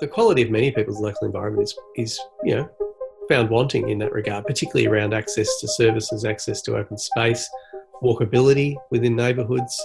the 0.00 0.08
quality 0.08 0.42
of 0.42 0.50
many 0.50 0.70
people's 0.70 1.00
local 1.00 1.26
environment 1.26 1.64
is, 1.64 1.78
is 1.96 2.20
you 2.44 2.56
know, 2.56 2.68
found 3.28 3.48
wanting 3.50 3.88
in 3.88 3.98
that 3.98 4.12
regard, 4.12 4.46
particularly 4.46 4.86
around 4.86 5.14
access 5.14 5.48
to 5.60 5.68
services, 5.68 6.24
access 6.24 6.62
to 6.62 6.76
open 6.76 6.98
space, 6.98 7.48
walkability 8.02 8.76
within 8.90 9.14
neighbourhoods, 9.14 9.80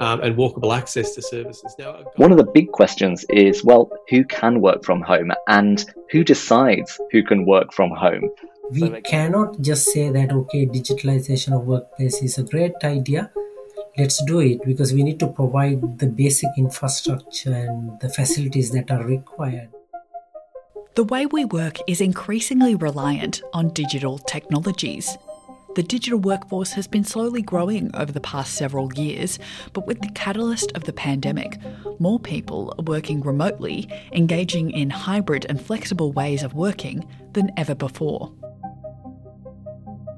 um, 0.00 0.20
and 0.22 0.34
walkable 0.36 0.76
access 0.76 1.14
to 1.14 1.22
services. 1.22 1.74
Now, 1.78 2.04
one 2.16 2.32
of 2.32 2.38
the 2.38 2.44
big 2.44 2.72
questions 2.72 3.24
is 3.30 3.62
well, 3.62 3.90
who 4.08 4.24
can 4.24 4.60
work 4.60 4.84
from 4.84 5.02
home 5.02 5.30
and 5.46 5.84
who 6.10 6.24
decides 6.24 6.98
who 7.12 7.22
can 7.22 7.44
work 7.46 7.72
from 7.72 7.90
home? 7.90 8.30
We 8.70 9.00
cannot 9.02 9.60
just 9.60 9.86
say 9.86 10.10
that, 10.10 10.32
okay, 10.32 10.64
digitalization 10.64 11.52
of 11.56 11.66
workplace 11.66 12.22
is 12.22 12.38
a 12.38 12.44
great 12.44 12.72
idea. 12.84 13.30
Let's 14.00 14.24
do 14.24 14.40
it 14.40 14.64
because 14.64 14.94
we 14.94 15.02
need 15.02 15.20
to 15.20 15.26
provide 15.26 15.98
the 15.98 16.06
basic 16.06 16.48
infrastructure 16.56 17.52
and 17.52 18.00
the 18.00 18.08
facilities 18.08 18.70
that 18.70 18.90
are 18.90 19.04
required. 19.04 19.68
The 20.94 21.04
way 21.04 21.26
we 21.26 21.44
work 21.44 21.76
is 21.86 22.00
increasingly 22.00 22.74
reliant 22.74 23.42
on 23.52 23.74
digital 23.74 24.16
technologies. 24.16 25.18
The 25.74 25.82
digital 25.82 26.18
workforce 26.18 26.72
has 26.72 26.86
been 26.86 27.04
slowly 27.04 27.42
growing 27.42 27.94
over 27.94 28.10
the 28.10 28.22
past 28.22 28.54
several 28.54 28.90
years, 28.94 29.38
but 29.74 29.86
with 29.86 30.00
the 30.00 30.12
catalyst 30.14 30.72
of 30.74 30.84
the 30.84 30.94
pandemic, 30.94 31.58
more 31.98 32.18
people 32.18 32.74
are 32.78 32.84
working 32.84 33.20
remotely, 33.20 33.86
engaging 34.12 34.70
in 34.70 34.88
hybrid 34.88 35.44
and 35.50 35.60
flexible 35.60 36.10
ways 36.10 36.42
of 36.42 36.54
working 36.54 37.06
than 37.34 37.50
ever 37.58 37.74
before. 37.74 38.32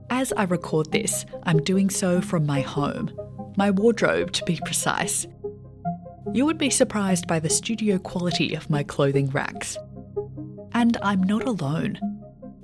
As 0.08 0.32
I 0.36 0.44
record 0.44 0.92
this, 0.92 1.26
I'm 1.42 1.60
doing 1.64 1.90
so 1.90 2.20
from 2.20 2.46
my 2.46 2.60
home, 2.60 3.10
my 3.56 3.70
wardrobe 3.70 4.32
to 4.32 4.44
be 4.44 4.58
precise. 4.64 5.26
You 6.32 6.46
would 6.46 6.58
be 6.58 6.70
surprised 6.70 7.26
by 7.26 7.40
the 7.40 7.50
studio 7.50 7.98
quality 7.98 8.54
of 8.54 8.70
my 8.70 8.82
clothing 8.82 9.28
racks. 9.30 9.76
And 10.72 10.96
I'm 11.02 11.22
not 11.22 11.46
alone. 11.46 11.98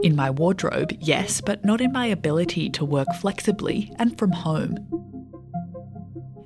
In 0.03 0.17
my 0.17 0.31
wardrobe, 0.31 0.93
yes, 1.01 1.41
but 1.41 1.65
not 1.65 1.81
in 1.81 1.93
my 1.93 2.07
ability 2.07 2.71
to 2.71 2.85
work 2.85 3.09
flexibly 3.21 3.93
and 3.99 4.17
from 4.19 4.33
home. 4.33 4.77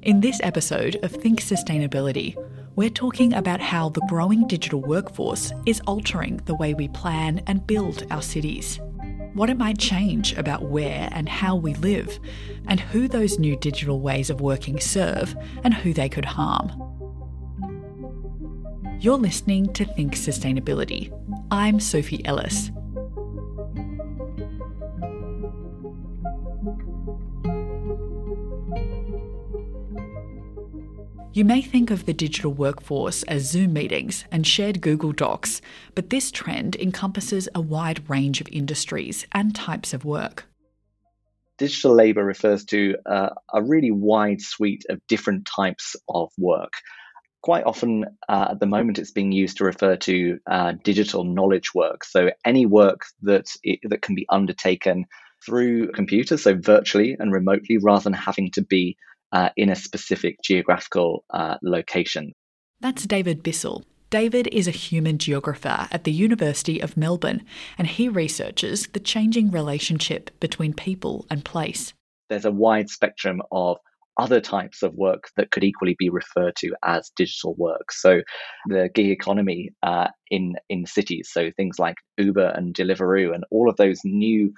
In 0.03 0.21
this 0.21 0.41
episode 0.43 0.97
of 1.05 1.13
Think 1.13 1.41
Sustainability, 1.41 2.35
we're 2.75 2.91
talking 2.91 3.35
about 3.35 3.61
how 3.61 3.91
the 3.91 4.05
growing 4.09 4.49
digital 4.49 4.81
workforce 4.81 5.53
is 5.67 5.83
altering 5.87 6.39
the 6.47 6.55
way 6.55 6.75
we 6.75 6.89
plan 6.89 7.43
and 7.47 7.67
build 7.67 8.07
our 8.11 8.23
cities. 8.23 8.81
What 9.35 9.49
it 9.49 9.57
might 9.57 9.79
change 9.79 10.35
about 10.35 10.65
where 10.65 11.09
and 11.11 11.27
how 11.27 11.57
we 11.57 11.75
live, 11.75 12.19
and 12.67 12.79
who 12.79 13.09
those 13.09 13.39
new 13.39 13.57
digital 13.57 14.01
ways 14.01 14.29
of 14.29 14.43
working 14.43 14.79
serve 14.79 15.35
and 15.65 15.73
who 15.73 15.95
they 15.95 16.09
could 16.11 16.27
harm. 16.27 16.71
You're 19.01 19.17
listening 19.17 19.73
to 19.73 19.85
Think 19.85 20.15
Sustainability. 20.15 21.11
I'm 21.51 21.81
Sophie 21.81 22.25
Ellis. 22.27 22.71
You 31.35 31.47
may 31.47 31.63
think 31.63 31.91
of 31.91 32.05
the 32.05 32.13
digital 32.13 32.53
workforce 32.53 33.23
as 33.23 33.49
Zoom 33.49 33.73
meetings 33.73 34.27
and 34.31 34.47
shared 34.47 34.83
Google 34.83 35.13
Docs, 35.13 35.63
but 35.95 36.11
this 36.11 36.31
trend 36.31 36.77
encompasses 36.77 37.49
a 37.55 37.61
wide 37.61 38.07
range 38.11 38.43
of 38.43 38.49
industries 38.53 39.27
and 39.33 39.55
types 39.55 39.95
of 39.95 40.05
work. 40.05 40.45
Digital 41.57 41.95
labour 41.95 42.23
refers 42.23 42.67
to 42.67 42.97
uh, 43.07 43.31
a 43.51 43.63
really 43.63 43.91
wide 43.91 44.43
suite 44.43 44.85
of 44.91 45.01
different 45.09 45.47
types 45.47 45.97
of 46.07 46.31
work. 46.37 46.75
Quite 47.41 47.65
often 47.65 48.05
uh, 48.29 48.49
at 48.51 48.61
the 48.61 48.67
moment, 48.67 48.99
it's 48.99 49.11
being 49.11 49.33
used 49.33 49.57
to 49.57 49.65
refer 49.65 49.97
to 49.97 50.39
uh, 50.51 50.75
digital 50.85 51.25
knowledge 51.25 51.73
work. 51.75 52.05
So, 52.05 52.31
any 52.45 52.67
work 52.67 53.07
that, 53.23 53.47
it, 53.63 53.81
that 53.89 54.03
can 54.03 54.15
be 54.15 54.27
undertaken 54.29 55.07
through 55.47 55.93
computers, 55.93 56.43
so 56.43 56.55
virtually 56.55 57.17
and 57.19 57.33
remotely, 57.33 57.79
rather 57.79 58.05
than 58.05 58.13
having 58.13 58.51
to 58.53 58.63
be 58.63 58.99
uh, 59.33 59.51
in 59.57 59.71
a 59.71 59.77
specific 59.77 60.37
geographical 60.43 61.25
uh, 61.31 61.57
location. 61.63 62.33
That's 62.81 63.07
David 63.07 63.43
Bissell. 63.43 63.85
David 64.11 64.47
is 64.53 64.69
a 64.69 64.73
human 64.73 65.17
geographer 65.17 65.89
at 65.91 66.05
the 66.05 66.13
University 66.13 66.81
of 66.81 66.99
Melbourne, 66.99 67.47
and 67.79 67.87
he 67.87 68.11
researches 68.11 68.87
the 68.89 69.01
changing 69.01 69.51
relationship 69.51 70.31
between 70.39 70.75
people 70.75 71.25
and 71.31 71.45
place. 71.45 71.95
There's 72.29 72.45
a 72.45 72.51
wide 72.51 72.91
spectrum 72.91 73.41
of 73.51 73.79
other 74.19 74.41
types 74.41 74.83
of 74.83 74.95
work 74.95 75.31
that 75.37 75.51
could 75.51 75.65
equally 75.65 75.97
be 75.99 76.11
referred 76.11 76.55
to 76.57 76.75
as 76.85 77.11
digital 77.17 77.55
work. 77.55 77.91
So, 77.91 78.21
the 78.69 78.91
gig 78.95 79.09
economy 79.09 79.71
uh, 79.83 80.09
in 80.31 80.57
in 80.69 80.85
cities, 80.85 81.31
so 81.33 81.51
things 81.57 81.79
like 81.79 81.97
Uber 82.19 82.53
and 82.55 82.75
Deliveroo, 82.75 83.35
and 83.35 83.45
all 83.51 83.71
of 83.71 83.77
those 83.77 84.01
new 84.05 84.53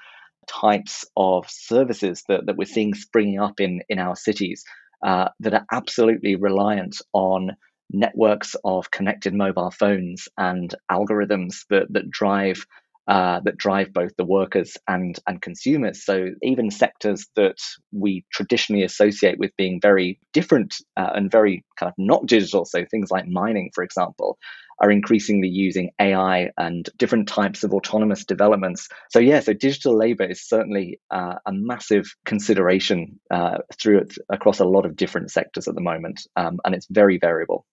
types 0.47 1.05
of 1.17 1.49
services 1.49 2.23
that, 2.29 2.47
that 2.47 2.57
we're 2.57 2.65
seeing 2.65 2.95
springing 2.95 3.41
up 3.41 3.61
in, 3.61 3.83
in 3.89 3.99
our 3.99 4.17
cities 4.17 4.65
uh, 5.05 5.29
that 5.41 5.55
are 5.55 5.67
absolutely 5.73 6.37
reliant 6.37 6.97
on 7.13 7.57
networks 7.91 8.57
of 8.65 8.91
connected 8.91 9.35
mobile 9.35 9.71
phones 9.71 10.29
and 10.39 10.75
algorithms 10.91 11.65
that, 11.71 11.87
that 11.93 12.11
drive 12.11 12.65
uh, 13.07 13.39
that 13.45 13.59
drive 13.59 13.93
both 13.93 14.13
the 14.17 14.25
workers 14.25 14.79
and 14.89 15.19
and 15.27 15.43
consumers. 15.43 16.05
So 16.07 16.31
even 16.43 16.71
sectors 16.71 17.27
that 17.37 17.59
we 17.93 18.25
traditionally 18.33 18.83
associate 18.83 19.39
with 19.39 19.51
being 19.59 19.79
very 19.79 20.19
different 20.33 20.75
uh, 20.97 21.11
and 21.15 21.31
very 21.31 21.65
kind 21.79 21.91
of 21.91 21.95
not 21.99 22.25
digital, 22.25 22.65
so 22.65 22.85
things 22.91 23.11
like 23.11 23.27
mining, 23.29 23.71
for 23.75 23.85
example, 23.85 24.39
are 24.79 24.91
increasingly 24.91 25.49
using 25.49 25.91
AI 26.01 26.51
and 26.57 26.89
different 26.97 27.29
types 27.29 27.65
of 27.65 27.73
autonomous 27.73 28.25
developments. 28.25 28.89
So 29.11 29.19
yeah, 29.19 29.41
so 29.41 29.53
digital 29.53 29.97
labor 29.97 30.25
is 30.25 30.43
certainly 30.43 31.01
uh, 31.11 31.37
a 31.47 31.53
massive 31.53 32.15
consideration 32.25 33.21
uh, 33.31 33.59
through 33.79 33.99
it 33.99 34.15
across 34.29 34.61
a 34.61 34.65
lot 34.65 34.87
of 34.87 34.97
different 34.97 35.31
sectors 35.31 35.69
at 35.69 35.75
the 35.75 35.81
moment, 35.81 36.27
um, 36.37 36.61
and 36.65 36.75
it's 36.75 36.87
very 36.91 37.19
variable. 37.19 37.67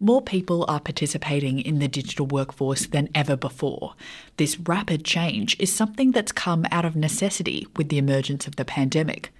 More 0.00 0.22
people 0.22 0.64
are 0.68 0.78
participating 0.78 1.58
in 1.58 1.80
the 1.80 1.88
digital 1.88 2.24
workforce 2.24 2.86
than 2.86 3.08
ever 3.16 3.36
before. 3.36 3.94
This 4.36 4.56
rapid 4.60 5.04
change 5.04 5.56
is 5.58 5.74
something 5.74 6.12
that's 6.12 6.30
come 6.30 6.64
out 6.70 6.84
of 6.84 6.94
necessity 6.94 7.66
with 7.76 7.88
the 7.88 7.98
emergence 7.98 8.46
of 8.46 8.54
the 8.54 8.64
pandemic. 8.64 9.32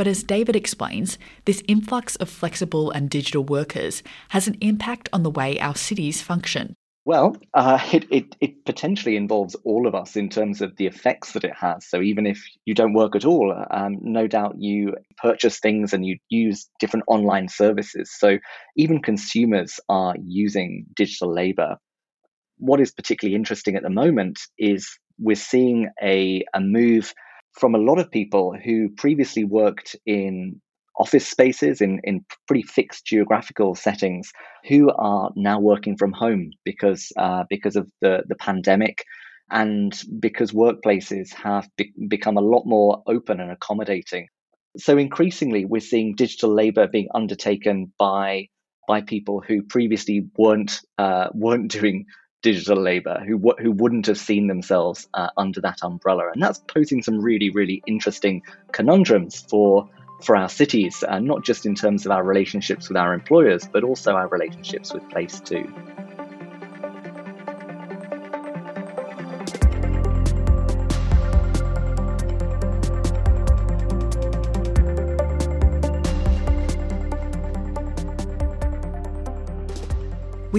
But 0.00 0.08
as 0.08 0.22
David 0.22 0.56
explains, 0.56 1.18
this 1.44 1.62
influx 1.68 2.16
of 2.16 2.30
flexible 2.30 2.90
and 2.90 3.10
digital 3.10 3.44
workers 3.44 4.02
has 4.30 4.48
an 4.48 4.56
impact 4.62 5.10
on 5.12 5.24
the 5.24 5.30
way 5.30 5.60
our 5.60 5.76
cities 5.76 6.22
function. 6.22 6.74
Well, 7.04 7.36
uh, 7.52 7.78
it, 7.92 8.06
it, 8.10 8.36
it, 8.40 8.64
potentially 8.64 9.16
involves 9.16 9.56
all 9.56 9.86
of 9.86 9.94
us 9.94 10.16
in 10.16 10.30
terms 10.30 10.62
of 10.62 10.74
the 10.78 10.86
effects 10.86 11.32
that 11.34 11.44
it 11.44 11.52
has. 11.54 11.86
So 11.86 12.00
even 12.00 12.24
if 12.24 12.42
you 12.64 12.72
don't 12.72 12.94
work 12.94 13.14
at 13.14 13.26
all, 13.26 13.54
um, 13.70 13.98
no 14.00 14.26
doubt 14.26 14.54
you 14.58 14.94
purchase 15.18 15.60
things 15.60 15.92
and 15.92 16.06
you 16.06 16.16
use 16.30 16.70
different 16.78 17.04
online 17.06 17.48
services. 17.48 18.10
So 18.18 18.38
even 18.78 19.02
consumers 19.02 19.80
are 19.90 20.14
using 20.24 20.86
digital 20.96 21.30
labor. 21.30 21.76
What 22.56 22.80
is 22.80 22.90
particularly 22.90 23.36
interesting 23.36 23.76
at 23.76 23.82
the 23.82 23.90
moment 23.90 24.40
is 24.56 24.88
we're 25.18 25.36
seeing 25.36 25.90
a, 26.02 26.42
a 26.54 26.60
move 26.60 27.12
from 27.52 27.74
a 27.74 27.78
lot 27.78 27.98
of 27.98 28.10
people 28.10 28.54
who 28.54 28.88
previously 28.90 29.44
worked 29.44 29.96
in 30.06 30.60
office 30.98 31.26
spaces 31.26 31.80
in, 31.80 32.00
in 32.04 32.24
pretty 32.46 32.62
fixed 32.62 33.06
geographical 33.06 33.74
settings 33.74 34.32
who 34.68 34.90
are 34.90 35.30
now 35.34 35.58
working 35.58 35.96
from 35.96 36.12
home 36.12 36.50
because 36.64 37.10
uh, 37.16 37.44
because 37.48 37.74
of 37.74 37.90
the, 38.02 38.22
the 38.28 38.34
pandemic 38.34 39.04
and 39.50 40.02
because 40.20 40.52
workplaces 40.52 41.32
have 41.32 41.68
be- 41.76 41.92
become 42.08 42.36
a 42.36 42.42
lot 42.42 42.64
more 42.66 43.02
open 43.06 43.40
and 43.40 43.50
accommodating. 43.50 44.28
So 44.76 44.98
increasingly, 44.98 45.64
we're 45.64 45.80
seeing 45.80 46.14
digital 46.14 46.54
labor 46.54 46.86
being 46.86 47.08
undertaken 47.14 47.92
by 47.98 48.48
by 48.86 49.00
people 49.00 49.40
who 49.40 49.62
previously 49.62 50.26
weren't 50.36 50.80
uh, 50.98 51.28
weren't 51.32 51.70
doing 51.70 52.06
digital 52.42 52.80
labor 52.80 53.22
who 53.26 53.38
who 53.58 53.72
wouldn't 53.72 54.06
have 54.06 54.18
seen 54.18 54.46
themselves 54.46 55.08
uh, 55.14 55.28
under 55.36 55.60
that 55.60 55.78
umbrella. 55.82 56.30
And 56.32 56.42
that's 56.42 56.58
posing 56.58 57.02
some 57.02 57.20
really 57.20 57.50
really 57.50 57.82
interesting 57.86 58.42
conundrums 58.72 59.40
for 59.48 59.88
for 60.22 60.36
our 60.36 60.48
cities 60.48 61.02
uh, 61.06 61.18
not 61.18 61.44
just 61.44 61.66
in 61.66 61.74
terms 61.74 62.06
of 62.06 62.12
our 62.12 62.22
relationships 62.22 62.88
with 62.88 62.96
our 62.96 63.14
employers 63.14 63.66
but 63.70 63.84
also 63.84 64.12
our 64.14 64.28
relationships 64.28 64.92
with 64.92 65.08
place 65.08 65.40
too 65.40 65.72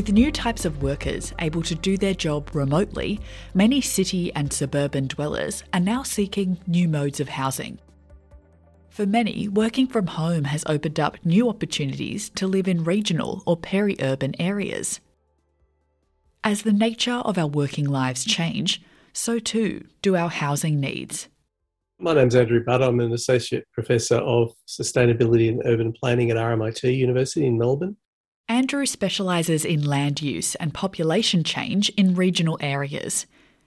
With 0.01 0.13
new 0.13 0.31
types 0.31 0.65
of 0.65 0.81
workers 0.81 1.31
able 1.38 1.62
to 1.62 1.75
do 1.75 1.95
their 1.95 2.15
job 2.15 2.56
remotely, 2.56 3.19
many 3.53 3.81
city 3.81 4.33
and 4.33 4.51
suburban 4.51 5.06
dwellers 5.06 5.63
are 5.75 5.80
now 5.80 6.01
seeking 6.01 6.57
new 6.65 6.88
modes 6.88 7.19
of 7.19 7.30
housing. 7.30 7.77
For 8.89 9.06
many, 9.06 9.48
working 9.48 9.86
from 9.86 10.07
home 10.07 10.45
has 10.45 10.63
opened 10.65 11.00
up 11.00 11.24
new 11.24 11.48
opportunities 11.50 12.31
to 12.31 12.48
live 12.48 12.68
in 12.68 12.83
regional 12.83 13.44
or 13.45 13.56
peri 13.56 13.95
urban 14.01 14.33
areas. 14.42 15.01
As 16.44 16.63
the 16.63 16.74
nature 16.74 17.21
of 17.24 17.38
our 17.38 17.45
working 17.45 17.88
lives 17.88 18.25
change, 18.25 18.81
so 19.13 19.38
too 19.38 19.86
do 20.01 20.15
our 20.15 20.30
housing 20.30 20.80
needs. 20.80 21.27
My 22.00 22.15
name's 22.15 22.33
Andrew 22.33 22.63
Butt. 22.63 22.81
I'm 22.81 23.00
an 23.01 23.13
Associate 23.13 23.68
Professor 23.71 24.15
of 24.15 24.51
Sustainability 24.68 25.48
and 25.48 25.62
Urban 25.63 25.94
Planning 25.94 26.31
at 26.31 26.38
RMIT 26.38 26.98
University 26.98 27.45
in 27.45 27.59
Melbourne. 27.59 27.98
Andrew 28.51 28.86
specialises 28.86 29.63
in 29.63 29.86
land 29.86 30.21
use 30.21 30.56
and 30.56 30.74
population 30.74 31.42
change 31.42 31.88
in 31.92 32.15
regional 32.15 32.57
areas. 32.59 33.25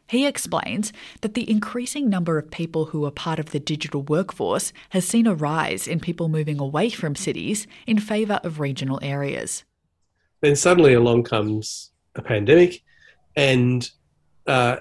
He 0.08 0.26
explains 0.26 0.92
that 1.22 1.32
the 1.32 1.50
increasing 1.50 2.10
number 2.10 2.36
of 2.36 2.50
people 2.50 2.84
who 2.84 3.06
are 3.06 3.10
part 3.10 3.38
of 3.38 3.52
the 3.52 3.58
digital 3.58 4.02
workforce 4.02 4.74
has 4.90 5.08
seen 5.08 5.26
a 5.26 5.34
rise 5.34 5.88
in 5.88 6.00
people 6.00 6.28
moving 6.28 6.60
away 6.60 6.90
from 6.90 7.16
cities 7.16 7.66
in 7.86 7.98
favour 7.98 8.40
of 8.44 8.60
regional 8.60 8.98
areas. 9.00 9.64
Then 10.42 10.54
suddenly 10.54 10.92
along 10.92 11.22
comes 11.22 11.90
a 12.14 12.20
pandemic, 12.20 12.82
and 13.36 13.90
uh, 14.46 14.76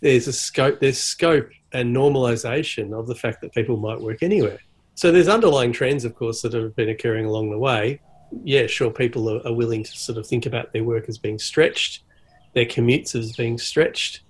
there's 0.00 0.28
a 0.28 0.32
scope, 0.32 0.80
there's 0.80 0.98
scope 0.98 1.50
and 1.72 1.94
normalisation 1.94 2.98
of 2.98 3.06
the 3.06 3.14
fact 3.14 3.42
that 3.42 3.52
people 3.52 3.76
might 3.76 4.00
work 4.00 4.22
anywhere. 4.22 4.60
So 4.94 5.12
there's 5.12 5.28
underlying 5.28 5.72
trends, 5.72 6.06
of 6.06 6.14
course, 6.14 6.40
that 6.40 6.54
have 6.54 6.74
been 6.74 6.88
occurring 6.88 7.26
along 7.26 7.50
the 7.50 7.58
way. 7.58 8.00
Yeah, 8.44 8.66
sure, 8.66 8.90
people 8.90 9.28
are, 9.28 9.46
are 9.46 9.52
willing 9.52 9.82
to 9.84 9.90
sort 9.96 10.18
of 10.18 10.26
think 10.26 10.46
about 10.46 10.72
their 10.72 10.84
work 10.84 11.08
as 11.08 11.18
being 11.18 11.38
stretched, 11.38 12.02
their 12.54 12.64
commutes 12.64 13.14
as 13.14 13.32
being 13.36 13.58
stretched, 13.58 14.20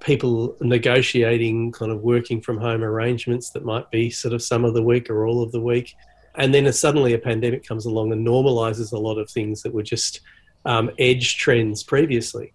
people 0.00 0.56
negotiating 0.60 1.72
kind 1.72 1.90
of 1.90 2.02
working 2.02 2.40
from 2.40 2.58
home 2.58 2.82
arrangements 2.82 3.50
that 3.50 3.64
might 3.64 3.90
be 3.90 4.10
sort 4.10 4.32
of 4.32 4.42
some 4.42 4.64
of 4.64 4.74
the 4.74 4.82
week 4.82 5.10
or 5.10 5.26
all 5.26 5.42
of 5.42 5.52
the 5.52 5.60
week. 5.60 5.94
And 6.36 6.54
then 6.54 6.72
suddenly 6.72 7.14
a 7.14 7.18
pandemic 7.18 7.66
comes 7.66 7.84
along 7.84 8.12
and 8.12 8.26
normalizes 8.26 8.92
a 8.92 8.98
lot 8.98 9.18
of 9.18 9.28
things 9.28 9.62
that 9.62 9.74
were 9.74 9.82
just 9.82 10.20
um, 10.64 10.90
edge 10.98 11.36
trends 11.36 11.82
previously. 11.82 12.52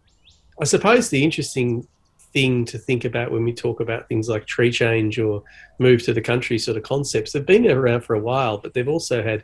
I 0.62 0.66
suppose 0.66 1.10
the 1.10 1.24
interesting 1.24 1.86
thing 2.32 2.66
to 2.66 2.78
think 2.78 3.06
about 3.06 3.32
when 3.32 3.44
we 3.44 3.54
talk 3.54 3.80
about 3.80 4.08
things 4.08 4.30
like 4.30 4.46
tree 4.46 4.72
change 4.72 5.20
or 5.20 5.44
move 5.80 6.02
to 6.04 6.14
the 6.14 6.22
country 6.22 6.58
sort 6.58 6.78
of 6.78 6.84
concepts. 6.84 7.32
They've 7.32 7.46
been 7.46 7.70
around 7.70 8.02
for 8.02 8.16
a 8.16 8.20
while, 8.20 8.58
but 8.58 8.74
they've 8.74 8.88
also 8.88 9.22
had 9.22 9.44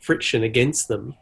friction 0.00 0.42
against 0.42 0.88
them 0.88 1.14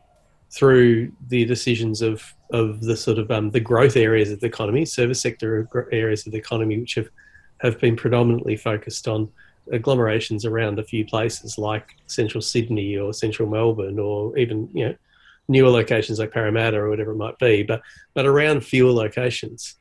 through 0.50 1.12
the 1.28 1.44
decisions 1.44 2.02
of 2.02 2.34
of 2.52 2.80
the 2.80 2.96
sort 2.96 3.18
of 3.18 3.30
um, 3.30 3.50
the 3.50 3.60
growth 3.60 3.96
areas 3.96 4.30
of 4.30 4.40
the 4.40 4.46
economy, 4.46 4.84
service 4.84 5.20
sector 5.20 5.68
areas 5.90 6.26
of 6.26 6.32
the 6.32 6.38
economy, 6.38 6.78
which 6.78 6.94
have 6.94 7.08
have 7.58 7.80
been 7.80 7.96
predominantly 7.96 8.56
focused 8.56 9.08
on 9.08 9.28
agglomerations 9.72 10.44
around 10.44 10.78
a 10.78 10.84
few 10.84 11.04
places 11.04 11.58
like 11.58 11.96
central 12.06 12.40
Sydney 12.40 12.96
or 12.96 13.12
central 13.12 13.48
Melbourne 13.48 13.98
or 13.98 14.36
even 14.38 14.68
you 14.72 14.88
know 14.88 14.94
newer 15.48 15.70
locations 15.70 16.18
like 16.18 16.32
Parramatta 16.32 16.76
or 16.76 16.88
whatever 16.88 17.12
it 17.12 17.16
might 17.16 17.38
be, 17.38 17.62
but 17.62 17.82
but 18.14 18.26
around 18.26 18.64
fewer 18.64 18.92
locations. 18.92 19.76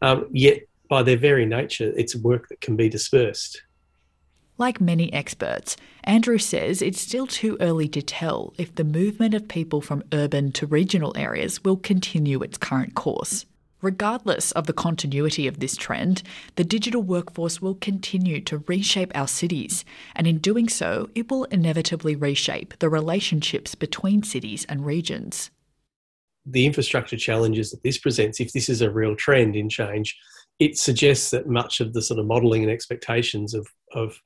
Um, 0.00 0.26
yet 0.32 0.62
by 0.88 1.02
their 1.02 1.16
very 1.16 1.46
nature, 1.46 1.92
it's 1.96 2.16
work 2.16 2.48
that 2.48 2.60
can 2.60 2.76
be 2.76 2.88
dispersed. 2.88 3.62
Like 4.62 4.80
many 4.80 5.12
experts, 5.12 5.76
Andrew 6.04 6.38
says 6.38 6.82
it's 6.82 7.00
still 7.00 7.26
too 7.26 7.56
early 7.60 7.88
to 7.88 8.00
tell 8.00 8.54
if 8.56 8.72
the 8.72 8.84
movement 8.84 9.34
of 9.34 9.48
people 9.48 9.80
from 9.80 10.04
urban 10.12 10.52
to 10.52 10.68
regional 10.68 11.12
areas 11.16 11.64
will 11.64 11.76
continue 11.76 12.40
its 12.44 12.58
current 12.58 12.94
course. 12.94 13.44
Regardless 13.80 14.52
of 14.52 14.68
the 14.68 14.72
continuity 14.72 15.48
of 15.48 15.58
this 15.58 15.74
trend, 15.74 16.22
the 16.54 16.62
digital 16.62 17.02
workforce 17.02 17.60
will 17.60 17.74
continue 17.74 18.40
to 18.42 18.62
reshape 18.68 19.10
our 19.16 19.26
cities, 19.26 19.84
and 20.14 20.28
in 20.28 20.38
doing 20.38 20.68
so, 20.68 21.10
it 21.16 21.28
will 21.28 21.42
inevitably 21.46 22.14
reshape 22.14 22.78
the 22.78 22.88
relationships 22.88 23.74
between 23.74 24.22
cities 24.22 24.64
and 24.68 24.86
regions. 24.86 25.50
The 26.46 26.66
infrastructure 26.66 27.16
challenges 27.16 27.72
that 27.72 27.82
this 27.82 27.98
presents, 27.98 28.38
if 28.38 28.52
this 28.52 28.68
is 28.68 28.80
a 28.80 28.92
real 28.92 29.16
trend 29.16 29.56
in 29.56 29.68
change, 29.68 30.16
it 30.60 30.78
suggests 30.78 31.30
that 31.30 31.48
much 31.48 31.80
of 31.80 31.94
the 31.94 32.02
sort 32.02 32.20
of 32.20 32.26
modelling 32.26 32.62
and 32.62 32.70
expectations 32.70 33.54
of, 33.54 33.66
of 33.92 34.16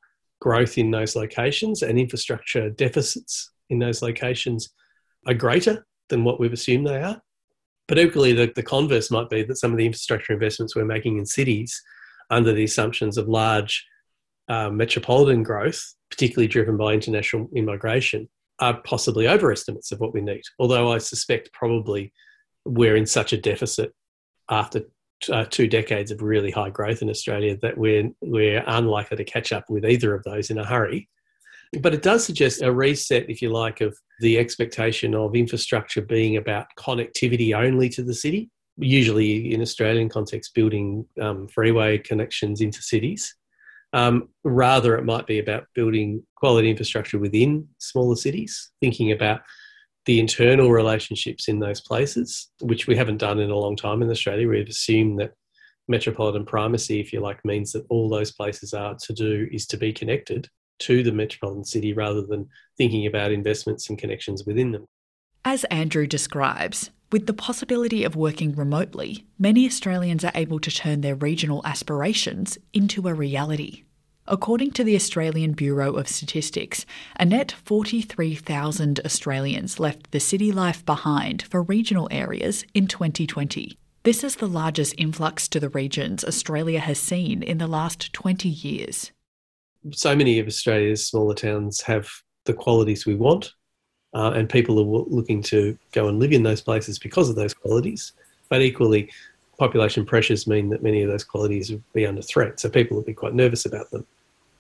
growth 0.41 0.79
in 0.79 0.91
those 0.91 1.17
locations 1.17 1.83
and 1.83 1.99
infrastructure 1.99 2.71
deficits 2.71 3.51
in 3.71 3.79
those 3.79 4.03
locations 4.03 4.71
are 5.27 5.35
greater 5.35 5.87
than 6.09 6.25
what 6.25 6.39
we've 6.39 6.53
assumed 6.53 6.87
they 6.87 7.03
are. 7.03 7.21
But 7.89 7.99
equally, 7.99 8.33
the, 8.33 8.53
the 8.55 8.63
converse 8.63 9.11
might 9.11 9.31
be 9.31 9.43
that 9.45 9.57
some 9.57 9.73
of 9.73 9.79
the 9.79 9.87
infrastructure 9.87 10.33
investments 10.33 10.75
we're 10.75 10.85
making 10.85 11.19
in 11.19 11.27
cities 11.27 11.81
under 12.31 12.53
the 12.53 12.65
assumptions 12.65 13.17
of 13.17 13.29
large 13.29 13.87
uh, 14.49 14.71
metropolitan 14.71 15.43
growth, 15.43 15.95
particularly 16.11 16.49
driven 16.49 16.77
by 16.77 16.93
international 16.93 17.49
immigration, 17.55 18.29
are 18.59 18.81
possibly 18.83 19.29
overestimates 19.29 19.93
of 19.93 20.01
what 20.01 20.15
we 20.15 20.21
need. 20.21 20.43
Although 20.59 20.93
I 20.93 20.99
suspect 20.99 21.53
probably 21.53 22.13
we're 22.65 22.97
in 22.97 23.07
such 23.07 23.33
a 23.33 23.41
deficit 23.41 23.93
after 24.51 24.83
uh, 25.31 25.45
two 25.45 25.67
decades 25.67 26.11
of 26.11 26.23
really 26.23 26.51
high 26.51 26.71
growth 26.71 27.03
in 27.03 27.11
Australia 27.11 27.57
that 27.63 27.77
we're 27.77 28.11
we're 28.21 28.63
unlikely 28.67 29.17
to 29.17 29.25
catch 29.25 29.53
up 29.53 29.65
with 29.69 29.85
either 29.85 30.15
of 30.15 30.23
those 30.25 30.51
in 30.51 30.59
a 30.59 30.65
hurry. 30.65 31.09
But 31.81 31.95
it 31.95 32.03
does 32.03 32.25
suggest 32.25 32.63
a 32.63 32.73
reset, 32.73 33.29
if 33.29 33.43
you 33.43 33.51
like, 33.51 33.81
of 33.81 33.97
the 34.21 34.39
expectation 34.39 35.15
of 35.15 35.35
infrastructure 35.35 36.01
being 36.01 36.37
about 36.37 36.67
connectivity 36.79 37.55
only 37.57 37.89
to 37.91 38.03
the 38.03 38.15
city. 38.15 38.51
Usually, 38.79 39.53
in 39.53 39.63
Australian 39.63 40.09
context, 40.09 40.55
building 40.55 41.07
um, 41.21 41.49
freeway 41.49 41.99
connections 41.99 42.61
into 42.61 42.83
cities. 42.83 43.35
Um, 43.93 44.29
rather, 44.45 44.97
it 44.97 45.05
might 45.05 45.27
be 45.27 45.39
about 45.39 45.65
building 45.75 46.23
quality 46.37 46.71
infrastructure 46.71 47.19
within 47.19 47.67
smaller 47.79 48.17
cities, 48.17 48.71
thinking 48.81 49.13
about 49.13 49.41
the 50.07 50.21
internal 50.21 50.71
relationships 50.71 51.49
in 51.49 51.59
those 51.59 51.81
places, 51.81 52.51
which 52.61 52.87
we 52.87 52.97
haven't 52.97 53.19
done 53.19 53.41
in 53.41 53.51
a 53.51 53.57
long 53.57 53.77
time 53.77 54.03
in 54.03 54.11
Australia. 54.11 54.49
We've 54.49 54.69
assumed 54.69 55.19
that 55.21 55.33
metropolitan 55.89 56.47
primacy, 56.47 57.01
if 57.01 57.13
you 57.13 57.21
like, 57.21 57.45
means 57.45 57.73
that 57.73 57.87
all 57.91 58.09
those 58.09 58.33
places 58.33 58.73
are 58.73 58.97
to 59.03 59.13
do 59.13 59.49
is 59.53 59.67
to 59.67 59.77
be 59.77 59.93
connected 59.93 60.49
to 60.79 61.03
the 61.03 61.13
metropolitan 61.13 61.65
city 61.65 61.93
rather 61.93 62.23
than 62.23 62.49
thinking 62.77 63.07
about 63.07 63.33
investments 63.33 63.89
and 63.89 63.99
connections 63.99 64.45
within 64.45 64.73
them. 64.73 64.87
As 65.45 65.65
Andrew 65.65 66.07
describes, 66.07 66.91
with 67.13 67.27
the 67.27 67.33
possibility 67.33 68.05
of 68.05 68.17
working 68.17 68.53
remotely, 68.55 69.27
many 69.39 69.65
Australians 69.67 70.25
are 70.25 70.33
able 70.35 70.59
to 70.61 70.71
turn 70.71 71.01
their 71.01 71.15
regional 71.15 71.63
aspirations 71.65 72.59
into 72.73 73.07
a 73.09 73.15
reality. 73.15 73.85
According 74.29 74.73
to 74.73 74.83
the 74.83 74.97
Australian 74.97 75.53
Bureau 75.53 75.93
of 75.93 76.09
Statistics, 76.09 76.85
a 77.17 77.25
net 77.25 77.53
43,000 77.53 78.99
Australians 79.05 79.79
left 79.79 80.11
the 80.11 80.19
city 80.19 80.51
life 80.51 80.85
behind 80.85 81.43
for 81.43 81.63
regional 81.63 82.09
areas 82.11 82.65
in 82.75 82.89
2020. 82.89 83.79
This 84.03 84.25
is 84.25 84.37
the 84.37 84.49
largest 84.49 84.97
influx 84.99 85.47
to 85.49 85.61
the 85.61 85.69
regions 85.69 86.25
Australia 86.25 86.81
has 86.81 86.99
seen 86.99 87.41
in 87.45 87.59
the 87.59 87.69
last 87.69 88.13
20 88.15 88.49
years. 88.49 89.13
So 89.93 90.17
many 90.17 90.41
of 90.41 90.49
Australia's 90.49 91.07
smaller 91.07 91.35
towns 91.35 91.81
have 91.83 92.11
the 92.47 92.55
qualities 92.55 93.07
we 93.07 93.15
want, 93.15 93.53
uh, 94.13 94.33
and 94.35 94.49
people 94.49 94.81
are 94.81 95.05
looking 95.09 95.41
to 95.45 95.79
go 95.93 96.09
and 96.09 96.19
live 96.19 96.33
in 96.33 96.43
those 96.43 96.63
places 96.63 96.99
because 96.99 97.31
of 97.31 97.37
those 97.37 97.55
qualities. 97.55 98.13
But 98.49 98.61
equally, 98.61 99.09
population 99.57 100.05
pressures 100.05 100.49
mean 100.49 100.69
that 100.71 100.83
many 100.83 101.03
of 101.03 101.11
those 101.11 101.23
qualities 101.23 101.71
will 101.71 101.83
be 101.93 102.07
under 102.07 102.23
threat, 102.23 102.59
so 102.59 102.69
people 102.69 102.97
will 102.97 103.05
be 103.05 103.15
quite 103.15 103.33
nervous 103.33 103.67
about 103.67 103.89
them. 103.93 104.05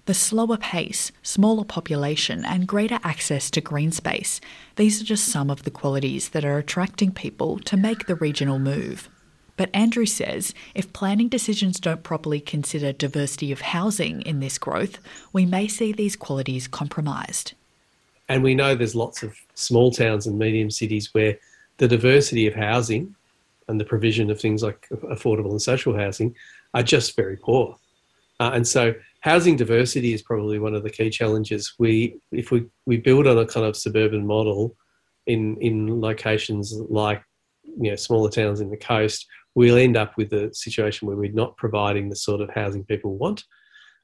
The 0.06 0.14
slower 0.14 0.56
pace, 0.56 1.10
smaller 1.24 1.64
population, 1.64 2.44
and 2.44 2.68
greater 2.68 3.00
access 3.02 3.50
to 3.50 3.60
green 3.60 3.90
space, 3.90 4.40
these 4.76 5.02
are 5.02 5.04
just 5.04 5.24
some 5.24 5.50
of 5.50 5.64
the 5.64 5.70
qualities 5.70 6.28
that 6.28 6.44
are 6.44 6.58
attracting 6.58 7.10
people 7.10 7.58
to 7.60 7.76
make 7.76 8.06
the 8.06 8.14
regional 8.14 8.60
move. 8.60 9.08
But 9.56 9.70
Andrew 9.74 10.06
says 10.06 10.54
if 10.76 10.92
planning 10.92 11.28
decisions 11.28 11.80
don't 11.80 12.04
properly 12.04 12.38
consider 12.38 12.92
diversity 12.92 13.50
of 13.50 13.60
housing 13.62 14.22
in 14.22 14.38
this 14.38 14.58
growth, 14.58 15.00
we 15.32 15.44
may 15.44 15.66
see 15.66 15.92
these 15.92 16.14
qualities 16.14 16.68
compromised. 16.68 17.54
And 18.28 18.44
we 18.44 18.54
know 18.54 18.76
there's 18.76 18.94
lots 18.94 19.24
of 19.24 19.36
small 19.54 19.90
towns 19.90 20.28
and 20.28 20.38
medium 20.38 20.70
cities 20.70 21.12
where 21.14 21.36
the 21.78 21.88
diversity 21.88 22.46
of 22.46 22.54
housing 22.54 23.16
and 23.66 23.80
the 23.80 23.84
provision 23.84 24.30
of 24.30 24.40
things 24.40 24.62
like 24.62 24.88
affordable 24.90 25.50
and 25.50 25.60
social 25.60 25.96
housing 25.96 26.36
are 26.74 26.84
just 26.84 27.16
very 27.16 27.36
poor. 27.36 27.76
Uh, 28.38 28.50
and 28.54 28.68
so 28.68 28.94
housing 29.26 29.56
diversity 29.56 30.14
is 30.14 30.22
probably 30.22 30.60
one 30.60 30.72
of 30.72 30.84
the 30.84 30.90
key 30.90 31.10
challenges. 31.10 31.74
We, 31.80 32.20
if 32.30 32.52
we, 32.52 32.66
we 32.86 32.96
build 32.96 33.26
on 33.26 33.36
a 33.36 33.44
kind 33.44 33.66
of 33.66 33.76
suburban 33.76 34.24
model 34.24 34.76
in, 35.26 35.56
in 35.60 36.00
locations 36.00 36.72
like 36.88 37.20
you 37.64 37.90
know, 37.90 37.96
smaller 37.96 38.30
towns 38.30 38.60
in 38.60 38.70
the 38.70 38.76
coast, 38.76 39.26
we'll 39.56 39.78
end 39.78 39.96
up 39.96 40.16
with 40.16 40.32
a 40.32 40.54
situation 40.54 41.08
where 41.08 41.16
we're 41.16 41.32
not 41.32 41.56
providing 41.56 42.08
the 42.08 42.14
sort 42.14 42.40
of 42.40 42.50
housing 42.50 42.84
people 42.84 43.18
want. 43.18 43.42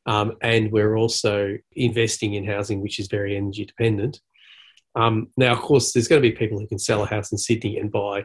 Um, 0.06 0.32
and 0.42 0.72
we're 0.72 0.96
also 0.96 1.56
investing 1.76 2.34
in 2.34 2.44
housing 2.44 2.82
which 2.82 2.98
is 2.98 3.06
very 3.06 3.36
energy 3.36 3.64
dependent. 3.64 4.20
Um, 4.96 5.28
now, 5.36 5.52
of 5.52 5.60
course, 5.60 5.92
there's 5.92 6.08
going 6.08 6.20
to 6.20 6.28
be 6.28 6.34
people 6.34 6.58
who 6.58 6.66
can 6.66 6.80
sell 6.80 7.04
a 7.04 7.06
house 7.06 7.30
in 7.30 7.38
Sydney 7.38 7.78
and 7.78 7.92
buy 7.92 8.24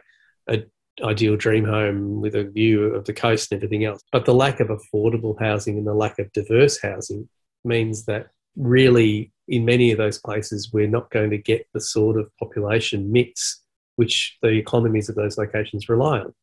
a 0.49 0.63
ideal 1.03 1.35
dream 1.35 1.65
home 1.65 2.21
with 2.21 2.35
a 2.35 2.43
view 2.43 2.85
of 2.85 3.05
the 3.05 3.13
coast 3.13 3.51
and 3.51 3.59
everything 3.59 3.85
else. 3.85 4.01
But 4.11 4.25
the 4.25 4.33
lack 4.33 4.59
of 4.59 4.69
affordable 4.69 5.39
housing 5.39 5.77
and 5.77 5.87
the 5.87 5.93
lack 5.93 6.19
of 6.19 6.31
diverse 6.33 6.79
housing 6.81 7.27
means 7.63 8.05
that 8.05 8.27
really, 8.55 9.31
in 9.47 9.65
many 9.65 9.91
of 9.91 9.97
those 9.97 10.19
places, 10.19 10.71
we're 10.73 10.87
not 10.87 11.11
going 11.11 11.29
to 11.29 11.37
get 11.37 11.67
the 11.73 11.81
sort 11.81 12.19
of 12.19 12.29
population 12.37 13.11
mix 13.11 13.61
which 13.97 14.37
the 14.41 14.49
economies 14.49 15.09
of 15.09 15.15
those 15.15 15.37
locations 15.37 15.89
rely 15.89 16.19
on. 16.19 16.33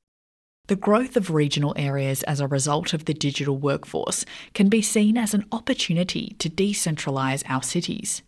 The 0.66 0.76
growth 0.76 1.16
of 1.16 1.30
regional 1.30 1.74
areas 1.76 2.22
as 2.22 2.40
a 2.40 2.48
result 2.48 2.94
of 2.94 3.04
the 3.04 3.14
digital 3.14 3.58
workforce 3.58 4.24
can 4.54 4.68
be 4.68 4.80
seen 4.80 5.16
as 5.16 5.34
an 5.34 5.44
opportunity 5.52 6.36
to 6.38 6.48
decentralise 6.48 7.42
our 7.46 7.62
cities. 7.62 8.22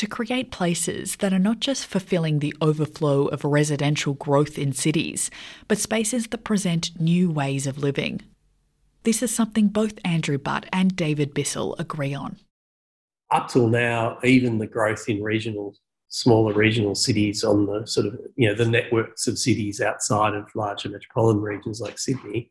To 0.00 0.06
create 0.06 0.50
places 0.50 1.16
that 1.16 1.34
are 1.34 1.38
not 1.38 1.60
just 1.60 1.84
fulfilling 1.84 2.38
the 2.38 2.56
overflow 2.62 3.26
of 3.26 3.44
residential 3.44 4.14
growth 4.14 4.56
in 4.56 4.72
cities, 4.72 5.30
but 5.68 5.76
spaces 5.76 6.28
that 6.28 6.42
present 6.42 6.98
new 6.98 7.30
ways 7.30 7.66
of 7.66 7.76
living. 7.76 8.22
This 9.02 9.22
is 9.22 9.30
something 9.34 9.68
both 9.68 9.98
Andrew 10.02 10.38
Butt 10.38 10.64
and 10.72 10.96
David 10.96 11.34
Bissell 11.34 11.76
agree 11.78 12.14
on. 12.14 12.38
Up 13.30 13.48
till 13.48 13.68
now, 13.68 14.16
even 14.24 14.56
the 14.56 14.66
growth 14.66 15.06
in 15.06 15.22
regional 15.22 15.74
smaller 16.08 16.54
regional 16.54 16.94
cities 16.94 17.44
on 17.44 17.66
the 17.66 17.86
sort 17.86 18.06
of 18.06 18.18
you 18.36 18.48
know 18.48 18.54
the 18.54 18.64
networks 18.64 19.26
of 19.26 19.38
cities 19.38 19.82
outside 19.82 20.32
of 20.32 20.48
larger 20.54 20.88
metropolitan 20.88 21.42
regions 21.42 21.78
like 21.78 21.98
Sydney 21.98 22.50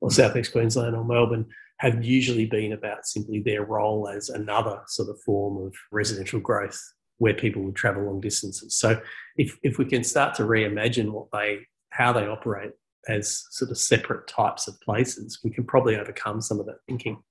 or 0.00 0.10
South 0.10 0.34
East 0.34 0.52
Queensland 0.52 0.96
or 0.96 1.04
Melbourne 1.04 1.44
have 1.78 2.04
usually 2.04 2.46
been 2.46 2.72
about 2.72 3.06
simply 3.06 3.40
their 3.40 3.64
role 3.64 4.08
as 4.08 4.28
another 4.28 4.80
sort 4.86 5.08
of 5.08 5.20
form 5.22 5.64
of 5.64 5.74
residential 5.92 6.40
growth 6.40 6.80
where 7.18 7.34
people 7.34 7.62
would 7.62 7.76
travel 7.76 8.04
long 8.04 8.20
distances. 8.20 8.76
So 8.76 9.00
if 9.36 9.56
if 9.62 9.78
we 9.78 9.84
can 9.84 10.04
start 10.04 10.34
to 10.36 10.42
reimagine 10.42 11.10
what 11.10 11.26
they 11.32 11.60
how 11.90 12.12
they 12.12 12.26
operate 12.26 12.72
as 13.08 13.44
sort 13.50 13.70
of 13.70 13.78
separate 13.78 14.26
types 14.26 14.68
of 14.68 14.80
places, 14.80 15.40
we 15.42 15.50
can 15.50 15.64
probably 15.64 15.96
overcome 15.96 16.40
some 16.40 16.60
of 16.60 16.66
that 16.66 16.78
thinking. 16.86 17.22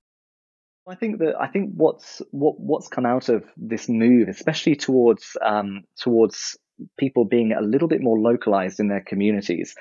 I 0.88 0.96
think 0.96 1.20
that 1.20 1.36
I 1.39 1.48
think 1.48 1.72
what's 1.75 2.22
what 2.32 2.60
what's 2.60 2.88
come 2.88 3.06
out 3.06 3.27
of 3.27 3.44
this 3.58 3.89
move, 3.89 4.30
especially 4.30 4.75
towards 4.75 5.36
um, 5.42 5.84
towards 5.98 6.58
people 6.98 7.25
being 7.25 7.51
a 7.51 7.62
little 7.62 7.88
bit 7.88 8.01
more 8.01 8.20
localized 8.20 8.80
in 8.80 8.88
their 8.88 9.01
communities, 9.01 9.75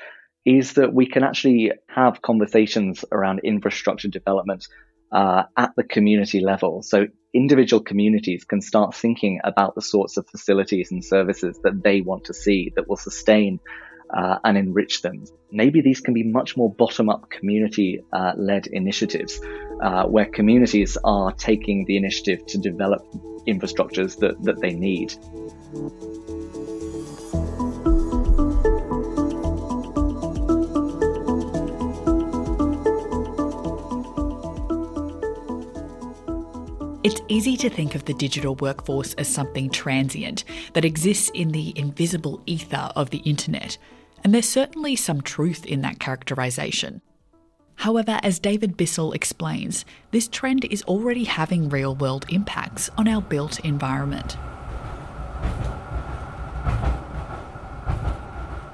is 0.47 0.75
that 0.75 0.95
we 0.95 1.07
can 1.07 1.25
actually 1.25 1.73
have 1.88 2.23
conversations 2.23 3.05
around 3.11 3.41
infrastructure 3.43 4.09
development 4.09 4.69
uh, 5.11 5.43
at 5.57 5.73
the 5.76 5.83
community 5.83 6.41
level. 6.41 6.83
So 6.83 7.07
individual 7.35 7.83
communities 7.83 8.45
can 8.45 8.61
start 8.61 8.95
thinking 8.95 9.41
about 9.43 9.75
the 9.75 9.83
sorts 9.83 10.17
of 10.17 10.29
facilities 10.29 10.93
and 10.93 11.05
services 11.05 11.59
that 11.65 11.83
they 11.83 12.00
want 12.00 12.25
to 12.26 12.35
see 12.35 12.73
that 12.76 12.88
will 12.88 12.97
sustain 12.97 13.59
uh, 14.17 14.38
and 14.45 14.57
enrich 14.57 15.03
them. 15.03 15.25
Maybe 15.50 15.81
these 15.81 16.00
can 16.00 16.15
be 16.15 16.23
much 16.23 16.57
more 16.57 16.73
bottom 16.73 17.09
up 17.09 17.29
community 17.29 18.05
uh, 18.12 18.33
led 18.37 18.69
initiatives 18.69 19.41
uh, 19.83 20.05
where 20.05 20.26
communities 20.26 20.97
are 21.03 21.33
taking 21.33 21.87
the 21.87 21.97
initiative 21.97 22.47
to 22.47 22.59
develop 22.59 23.03
infrastructures 23.49 24.19
that, 24.21 24.41
that 24.45 24.61
they 24.61 24.75
need. 24.75 25.12
Easy 37.28 37.56
to 37.59 37.71
think 37.71 37.95
of 37.95 38.04
the 38.04 38.14
digital 38.14 38.54
workforce 38.56 39.14
as 39.14 39.28
something 39.28 39.71
transient 39.71 40.45
that 40.73 40.85
exists 40.85 41.30
in 41.35 41.52
the 41.52 41.73
invisible 41.76 42.42
ether 42.47 42.90
of 42.97 43.11
the 43.11 43.18
internet, 43.18 43.78
and 44.25 44.35
there's 44.35 44.49
certainly 44.49 44.97
some 44.97 45.21
truth 45.21 45.64
in 45.66 45.83
that 45.83 46.00
characterisation. 46.00 47.00
However, 47.76 48.18
as 48.23 48.38
David 48.38 48.76
Bissell 48.76 49.12
explains, 49.12 49.85
this 50.11 50.28
trend 50.28 50.64
is 50.64 50.83
already 50.85 51.25
having 51.25 51.68
real 51.68 51.95
world 51.95 52.25
impacts 52.30 52.90
on 52.97 53.06
our 53.06 53.21
built 53.21 53.61
environment. 53.61 54.37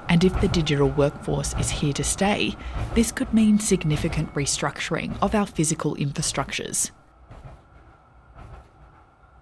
And 0.09 0.23
if 0.23 0.39
the 0.41 0.47
digital 0.47 0.89
workforce 0.89 1.53
is 1.59 1.69
here 1.69 1.93
to 1.93 2.03
stay, 2.03 2.55
this 2.93 3.11
could 3.11 3.33
mean 3.33 3.59
significant 3.59 4.33
restructuring 4.35 5.17
of 5.21 5.35
our 5.35 5.47
physical 5.47 5.95
infrastructures. 5.95 6.91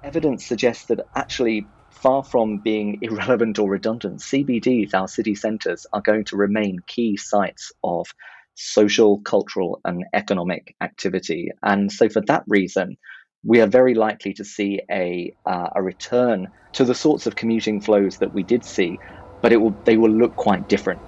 Evidence 0.04 0.46
suggests 0.46 0.86
that 0.86 1.00
actually 1.16 1.68
far 1.92 2.24
from 2.24 2.58
being 2.58 3.00
irrelevant 3.02 3.60
or 3.60 3.70
redundant, 3.70 4.20
CBDs, 4.20 4.94
our 4.94 5.08
city 5.08 5.36
centres, 5.36 5.86
are 5.94 6.02
going 6.02 6.26
to 6.26 6.38
remain 6.38 6.80
key 6.88 7.18
sites 7.18 7.72
of 7.84 8.08
social, 8.56 9.20
cultural, 9.20 9.80
and 9.86 10.04
economic 10.14 10.76
activity. 10.82 11.50
And 11.62 11.92
so, 11.92 12.10
for 12.10 12.22
that 12.22 12.44
reason, 12.48 12.98
we 13.44 13.62
are 13.62 13.68
very 13.68 13.94
likely 13.94 14.34
to 14.34 14.46
see 14.46 14.82
a, 14.90 15.34
uh, 15.46 15.70
a 15.76 15.82
return 15.82 16.48
to 16.74 16.84
the 16.84 16.96
sorts 16.96 17.28
of 17.28 17.36
commuting 17.36 17.82
flows 17.82 18.18
that 18.18 18.34
we 18.34 18.44
did 18.44 18.64
see, 18.64 19.00
but 19.42 19.52
it 19.52 19.58
will, 19.58 19.76
they 19.86 19.98
will 19.98 20.12
look 20.12 20.36
quite 20.36 20.68
different. 20.68 21.02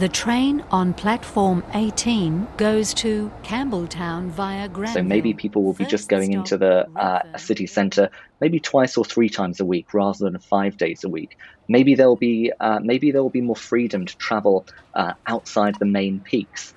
The 0.00 0.08
train 0.08 0.64
on 0.70 0.94
platform 0.94 1.62
18 1.74 2.48
goes 2.56 2.94
to 2.94 3.30
Campbelltown 3.42 4.28
via 4.28 4.66
Granville. 4.66 4.94
So 4.94 5.02
maybe 5.02 5.34
people 5.34 5.62
will 5.62 5.74
be 5.74 5.84
just 5.84 6.08
going 6.08 6.32
into 6.32 6.56
the 6.56 6.88
uh, 6.98 7.36
city 7.36 7.66
centre 7.66 8.08
maybe 8.40 8.60
twice 8.60 8.96
or 8.96 9.04
three 9.04 9.28
times 9.28 9.60
a 9.60 9.66
week 9.66 9.92
rather 9.92 10.24
than 10.24 10.38
five 10.38 10.78
days 10.78 11.04
a 11.04 11.10
week. 11.10 11.36
Maybe 11.68 11.96
there'll 11.96 12.16
be 12.16 12.50
uh, 12.58 12.80
maybe 12.82 13.12
there 13.12 13.22
will 13.22 13.28
be 13.28 13.42
more 13.42 13.54
freedom 13.54 14.06
to 14.06 14.16
travel 14.16 14.66
uh, 14.94 15.12
outside 15.26 15.74
the 15.78 15.84
main 15.84 16.20
peaks. 16.20 16.72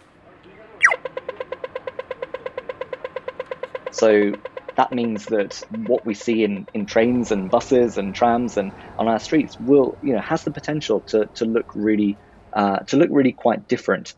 So 3.91 4.33
that 4.75 4.91
means 4.91 5.27
that 5.27 5.63
what 5.85 6.05
we 6.05 6.13
see 6.13 6.43
in, 6.43 6.67
in 6.73 6.85
trains 6.85 7.31
and 7.31 7.49
buses 7.49 7.97
and 7.97 8.13
trams 8.13 8.57
and 8.57 8.73
on 8.99 9.07
our 9.07 9.19
streets 9.19 9.57
will 9.61 9.97
you 10.03 10.11
know 10.11 10.19
has 10.19 10.43
the 10.43 10.51
potential 10.51 10.99
to, 11.07 11.27
to 11.35 11.45
look 11.45 11.73
really 11.73 12.17
uh, 12.55 12.79
to 12.79 12.97
look 12.97 13.09
really 13.11 13.31
quite 13.31 13.67
different. 13.67 14.13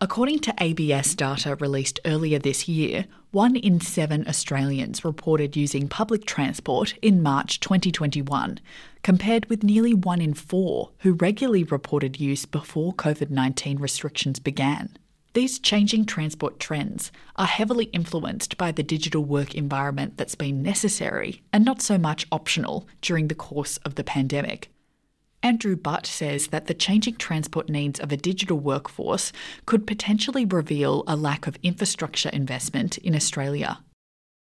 According 0.00 0.38
to 0.40 0.54
ABS 0.60 1.16
data 1.16 1.56
released 1.56 1.98
earlier 2.04 2.38
this 2.38 2.68
year, 2.68 3.06
one 3.32 3.56
in 3.56 3.80
seven 3.80 4.28
Australians 4.28 5.04
reported 5.04 5.56
using 5.56 5.88
public 5.88 6.24
transport 6.24 6.94
in 7.02 7.20
March 7.20 7.58
2021, 7.58 8.60
compared 9.02 9.46
with 9.46 9.64
nearly 9.64 9.94
one 9.94 10.20
in 10.20 10.34
four 10.34 10.90
who 10.98 11.14
regularly 11.14 11.64
reported 11.64 12.20
use 12.20 12.46
before 12.46 12.94
COVID 12.94 13.30
19 13.30 13.80
restrictions 13.80 14.38
began. 14.38 14.96
These 15.34 15.58
changing 15.58 16.06
transport 16.06 16.60
trends 16.60 17.10
are 17.34 17.46
heavily 17.46 17.86
influenced 17.86 18.56
by 18.56 18.70
the 18.70 18.84
digital 18.84 19.24
work 19.24 19.56
environment 19.56 20.16
that's 20.16 20.36
been 20.36 20.62
necessary 20.62 21.42
and 21.52 21.64
not 21.64 21.82
so 21.82 21.98
much 21.98 22.26
optional 22.30 22.86
during 23.02 23.26
the 23.26 23.34
course 23.34 23.78
of 23.78 23.96
the 23.96 24.04
pandemic. 24.04 24.70
Andrew 25.42 25.76
Butt 25.76 26.06
says 26.06 26.48
that 26.48 26.66
the 26.66 26.74
changing 26.74 27.16
transport 27.16 27.68
needs 27.68 28.00
of 28.00 28.10
a 28.10 28.16
digital 28.16 28.58
workforce 28.58 29.32
could 29.66 29.86
potentially 29.86 30.44
reveal 30.44 31.04
a 31.06 31.16
lack 31.16 31.46
of 31.46 31.56
infrastructure 31.62 32.28
investment 32.30 32.98
in 32.98 33.14
Australia. 33.14 33.78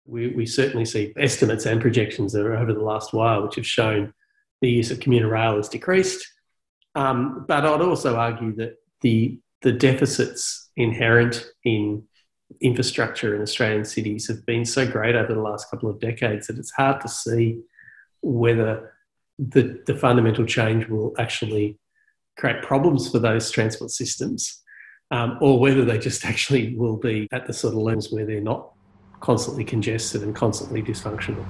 We, 0.07 0.29
we 0.29 0.45
certainly 0.45 0.85
see 0.85 1.13
estimates 1.17 1.65
and 1.65 1.81
projections 1.81 2.35
over 2.35 2.73
the 2.73 2.79
last 2.79 3.13
while 3.13 3.43
which 3.43 3.55
have 3.55 3.67
shown 3.67 4.13
the 4.61 4.69
use 4.69 4.91
of 4.91 4.99
commuter 4.99 5.27
rail 5.27 5.57
has 5.57 5.67
decreased. 5.67 6.25
Um, 6.95 7.45
but 7.47 7.65
I'd 7.65 7.81
also 7.81 8.15
argue 8.15 8.55
that 8.55 8.75
the, 9.01 9.39
the 9.63 9.73
deficits 9.73 10.69
inherent 10.77 11.45
in 11.63 12.03
infrastructure 12.61 13.35
in 13.35 13.41
Australian 13.41 13.83
cities 13.83 14.27
have 14.27 14.45
been 14.45 14.63
so 14.63 14.89
great 14.89 15.15
over 15.15 15.33
the 15.33 15.41
last 15.41 15.69
couple 15.69 15.89
of 15.89 15.99
decades 15.99 16.47
that 16.47 16.57
it's 16.57 16.71
hard 16.71 17.01
to 17.01 17.09
see 17.09 17.61
whether 18.21 18.94
the, 19.37 19.81
the 19.85 19.95
fundamental 19.95 20.45
change 20.45 20.87
will 20.87 21.13
actually 21.17 21.77
create 22.37 22.61
problems 22.61 23.09
for 23.09 23.19
those 23.19 23.49
transport 23.51 23.91
systems, 23.91 24.63
um, 25.11 25.37
or 25.41 25.59
whether 25.59 25.85
they 25.85 25.97
just 25.97 26.25
actually 26.31 26.75
will 26.75 26.97
be 26.97 27.27
at 27.31 27.47
the 27.47 27.53
sort 27.53 27.73
of 27.73 27.79
levels 27.79 28.11
where 28.11 28.25
they're 28.25 28.41
not 28.41 28.71
constantly 29.19 29.63
congested 29.63 30.23
and 30.23 30.35
constantly 30.35 30.81
dysfunctional. 30.81 31.45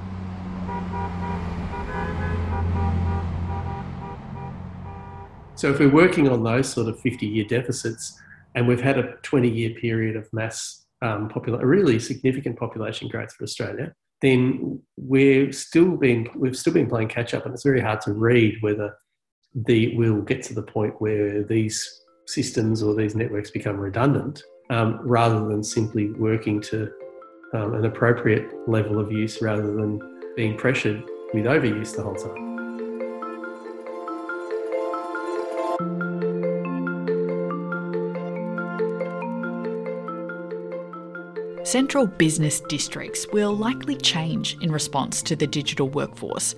So, 5.58 5.72
if 5.72 5.80
we're 5.80 5.90
working 5.90 6.28
on 6.28 6.44
those 6.44 6.68
sort 6.68 6.88
of 6.88 7.00
50 7.00 7.26
year 7.26 7.46
deficits, 7.46 8.22
and 8.56 8.68
we've 8.68 8.82
had 8.82 8.98
a 8.98 9.14
20 9.24 9.50
year 9.50 9.70
period 9.72 10.16
of 10.16 10.32
mass 10.34 10.86
um, 11.02 11.30
population, 11.30 11.64
a 11.64 11.68
really 11.68 12.00
significant 12.00 12.58
population 12.58 13.08
growth 13.08 13.34
for 13.34 13.44
Australia, 13.44 13.94
then 14.22 14.82
we're 14.98 15.52
still 15.52 15.98
been 15.98 16.28
we've 16.36 16.58
still 16.58 16.74
been 16.74 16.90
playing 16.90 17.10
catch 17.10 17.34
up, 17.34 17.46
and 17.46 17.54
it's 17.54 17.64
very 17.64 17.82
hard 17.82 18.02
to 18.02 18.14
read 18.14 18.56
whether 18.62 18.96
the 19.54 19.96
we'll 19.96 20.22
get 20.22 20.44
to 20.44 20.54
the 20.54 20.64
point 20.64 21.00
where 21.00 21.44
these 21.44 22.02
systems 22.28 22.82
or 22.82 22.96
these 22.96 23.16
networks 23.16 23.52
become 23.52 23.78
redundant, 23.78 24.42
um, 24.70 25.00
rather 25.02 25.48
than 25.48 25.64
simply 25.64 26.12
working 26.12 26.62
to 26.62 26.92
um, 27.54 27.74
an 27.76 27.86
appropriate 27.86 28.50
level 28.68 29.00
of 29.00 29.12
use, 29.12 29.42
rather 29.42 29.74
than 29.74 30.00
being 30.36 30.58
pressured 30.58 31.04
with 31.34 31.46
overuse 31.46 31.96
the 31.96 32.04
whole 32.04 32.16
time. 32.16 32.45
Central 41.66 42.06
business 42.06 42.60
districts 42.60 43.26
will 43.34 43.58
likely 43.58 43.96
change 43.96 44.56
in 44.62 44.72
response 44.72 45.24
to 45.24 45.36
the 45.36 45.48
digital 45.48 45.90
workforce. 45.90 46.54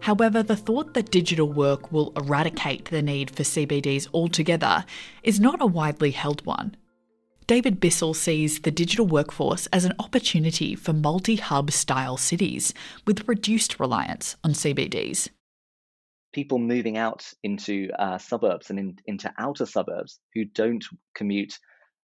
However, 0.00 0.42
the 0.42 0.54
thought 0.56 0.92
that 0.92 1.10
digital 1.10 1.50
work 1.50 1.90
will 1.90 2.12
eradicate 2.16 2.84
the 2.84 3.00
need 3.00 3.30
for 3.30 3.44
CBDs 3.44 4.08
altogether 4.12 4.84
is 5.22 5.40
not 5.40 5.62
a 5.62 5.66
widely 5.66 6.10
held 6.10 6.44
one. 6.44 6.76
David 7.46 7.80
Bissell 7.80 8.12
sees 8.12 8.60
the 8.60 8.70
digital 8.70 9.06
workforce 9.06 9.68
as 9.68 9.86
an 9.86 9.94
opportunity 9.98 10.74
for 10.74 10.92
multi 10.92 11.36
hub 11.36 11.70
style 11.70 12.18
cities 12.18 12.74
with 13.06 13.26
reduced 13.26 13.80
reliance 13.80 14.36
on 14.44 14.52
CBDs. 14.52 15.30
People 16.34 16.58
moving 16.58 16.98
out 16.98 17.26
into 17.42 17.88
uh, 17.98 18.18
suburbs 18.18 18.68
and 18.68 18.78
in, 18.78 18.96
into 19.06 19.32
outer 19.38 19.64
suburbs 19.64 20.20
who 20.34 20.44
don't 20.44 20.84
commute 21.14 21.58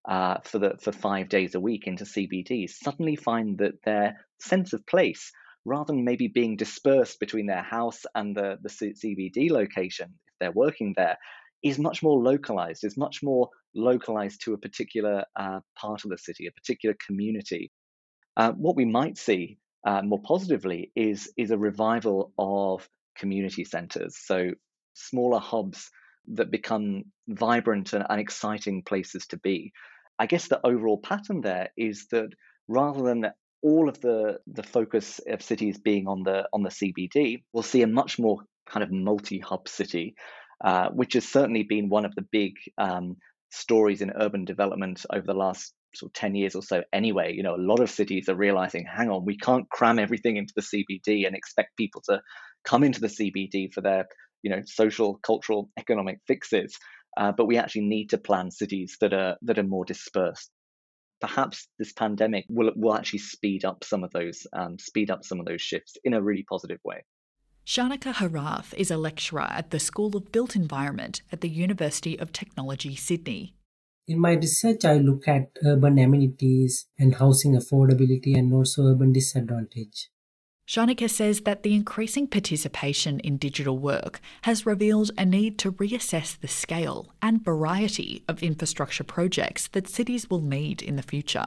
uh, 0.09 0.38
for 0.43 0.59
the 0.59 0.77
for 0.81 0.91
five 0.91 1.29
days 1.29 1.55
a 1.55 1.61
week 1.61 1.87
into 1.87 2.05
CBDs 2.05 2.71
suddenly 2.71 3.15
find 3.15 3.59
that 3.59 3.83
their 3.85 4.27
sense 4.41 4.73
of 4.73 4.87
place 4.87 5.31
rather 5.65 5.93
than 5.93 6.05
maybe 6.05 6.29
being 6.29 6.57
dispersed 6.57 7.21
between 7.21 7.47
their 7.47 7.62
house 7.62 8.07
and 8.15 8.35
the, 8.35 8.57
the 8.62 8.71
CBD 8.71 9.50
location, 9.50 10.15
if 10.27 10.35
they're 10.41 10.53
working 10.53 10.95
there, 10.97 11.19
is 11.62 11.79
much 11.79 12.03
more 12.03 12.23
localized, 12.23 12.85
is 12.85 12.97
much 12.97 13.23
more 13.23 13.50
localized 13.75 14.43
to 14.45 14.55
a 14.55 14.59
particular 14.59 15.25
uh, 15.37 15.61
part 15.77 16.05
of 16.05 16.11
the 16.11 16.19
city, 16.19 16.47
a 16.47 16.53
particular 16.53 16.97
community. 17.07 17.71
Uh, 18.37 18.53
what 18.53 18.77
we 18.77 18.85
might 18.85 19.19
see 19.19 19.59
uh, 19.87 20.00
more 20.03 20.23
positively 20.23 20.91
is, 20.97 21.31
is 21.37 21.50
a 21.50 21.59
revival 21.59 22.33
of 22.38 22.88
community 23.17 23.65
centers. 23.65 24.17
So, 24.17 24.53
smaller 24.95 25.38
hubs 25.38 25.91
that 26.35 26.50
become 26.50 27.05
vibrant 27.29 27.93
and, 27.93 28.05
and 28.09 28.21
exciting 28.21 28.83
places 28.83 29.27
to 29.29 29.37
be. 29.38 29.73
I 30.19 30.27
guess 30.27 30.49
the 30.49 30.65
overall 30.67 30.99
pattern 30.99 31.41
there 31.41 31.71
is 31.77 32.07
that 32.11 32.31
rather 32.67 33.03
than 33.03 33.27
all 33.63 33.89
of 33.89 34.01
the 34.01 34.39
the 34.47 34.63
focus 34.63 35.21
of 35.29 35.43
cities 35.43 35.79
being 35.79 36.07
on 36.07 36.23
the 36.23 36.49
on 36.53 36.63
the 36.63 36.71
CBD, 36.71 37.43
we'll 37.53 37.63
see 37.63 37.83
a 37.83 37.87
much 37.87 38.19
more 38.19 38.39
kind 38.67 38.83
of 38.83 38.91
multi-hub 38.91 39.69
city, 39.69 40.15
uh, 40.65 40.89
which 40.91 41.15
has 41.15 41.27
certainly 41.27 41.63
been 41.63 41.89
one 41.89 42.05
of 42.05 42.15
the 42.15 42.27
big 42.31 42.53
um, 42.77 43.17
stories 43.51 44.03
in 44.03 44.13
urban 44.21 44.45
development 44.45 45.05
over 45.13 45.27
the 45.27 45.35
last 45.35 45.73
sort 45.95 46.11
of 46.11 46.15
10 46.15 46.35
years 46.35 46.55
or 46.55 46.63
so 46.63 46.83
anyway. 46.93 47.35
You 47.35 47.43
know 47.43 47.55
a 47.55 47.57
lot 47.57 47.81
of 47.81 47.91
cities 47.91 48.29
are 48.29 48.37
realizing 48.37 48.85
hang 48.87 49.11
on 49.11 49.25
we 49.25 49.37
can't 49.37 49.69
cram 49.71 49.99
everything 49.99 50.37
into 50.37 50.53
the 50.55 50.63
cbd 50.63 51.27
and 51.27 51.35
expect 51.35 51.77
people 51.77 52.03
to 52.09 52.21
come 52.65 52.85
into 52.85 53.01
the 53.01 53.07
cbd 53.07 53.73
for 53.73 53.81
their 53.81 54.07
you 54.43 54.51
know 54.51 54.63
social 54.67 55.19
cultural 55.23 55.71
economic 55.79 56.21
fixes 56.27 56.77
uh, 57.17 57.33
but 57.33 57.47
we 57.47 57.57
actually 57.57 57.87
need 57.87 58.11
to 58.11 58.19
plan 58.19 58.50
cities 58.50 58.97
that 59.00 59.12
are 59.12 59.37
that 59.43 59.59
are 59.59 59.65
more 59.65 59.85
dispersed 59.85 60.50
perhaps 61.21 61.69
this 61.79 61.93
pandemic 61.93 62.45
will 62.49 62.73
will 62.77 62.95
actually 62.95 63.19
speed 63.19 63.65
up 63.65 63.85
some 63.85 64.05
of 64.05 64.11
those 64.12 64.47
um, 64.53 64.79
speed 64.79 65.11
up 65.11 65.25
some 65.25 65.41
of 65.41 65.47
those 65.47 65.61
shifts 65.61 65.97
in 66.05 66.15
a 66.15 66.23
really 66.23 66.45
positive 66.49 66.79
way. 66.85 67.05
Shanaka 67.67 68.15
Herath 68.15 68.73
is 68.75 68.91
a 68.91 68.97
lecturer 68.97 69.43
at 69.43 69.71
the 69.71 69.79
School 69.79 70.17
of 70.17 70.33
Built 70.33 70.57
Environment 70.57 71.21
at 71.31 71.43
the 71.43 71.50
University 71.50 72.19
of 72.19 72.33
Technology, 72.33 72.97
Sydney. 72.97 73.55
In 74.07 74.19
my 74.19 74.33
research, 74.33 74.87
I 74.87 74.95
look 74.95 75.29
at 75.29 75.50
urban 75.67 75.99
amenities 75.99 76.87
and 76.99 77.17
housing 77.17 77.53
affordability 77.55 78.35
and 78.35 78.55
also 78.55 78.87
urban 78.87 79.12
disadvantage. 79.12 80.09
Shanaka 80.69 81.09
says 81.09 81.41
that 81.41 81.63
the 81.63 81.75
increasing 81.75 82.27
participation 82.27 83.21
in 83.21 83.39
digital 83.39 83.79
work 83.79 84.21
has 84.43 84.67
revealed 84.67 85.11
a 85.17 85.25
need 85.25 85.59
to 85.61 85.73
reassess 85.73 86.39
the 86.39 86.47
scale 86.47 87.11
and 87.23 87.43
variety 87.43 88.23
of 88.29 88.43
infrastructure 88.43 89.03
projects 89.03 89.69
that 89.69 89.89
cities 89.89 90.29
will 90.29 90.43
need 90.43 90.83
in 90.83 90.97
the 90.97 91.03
future. 91.03 91.47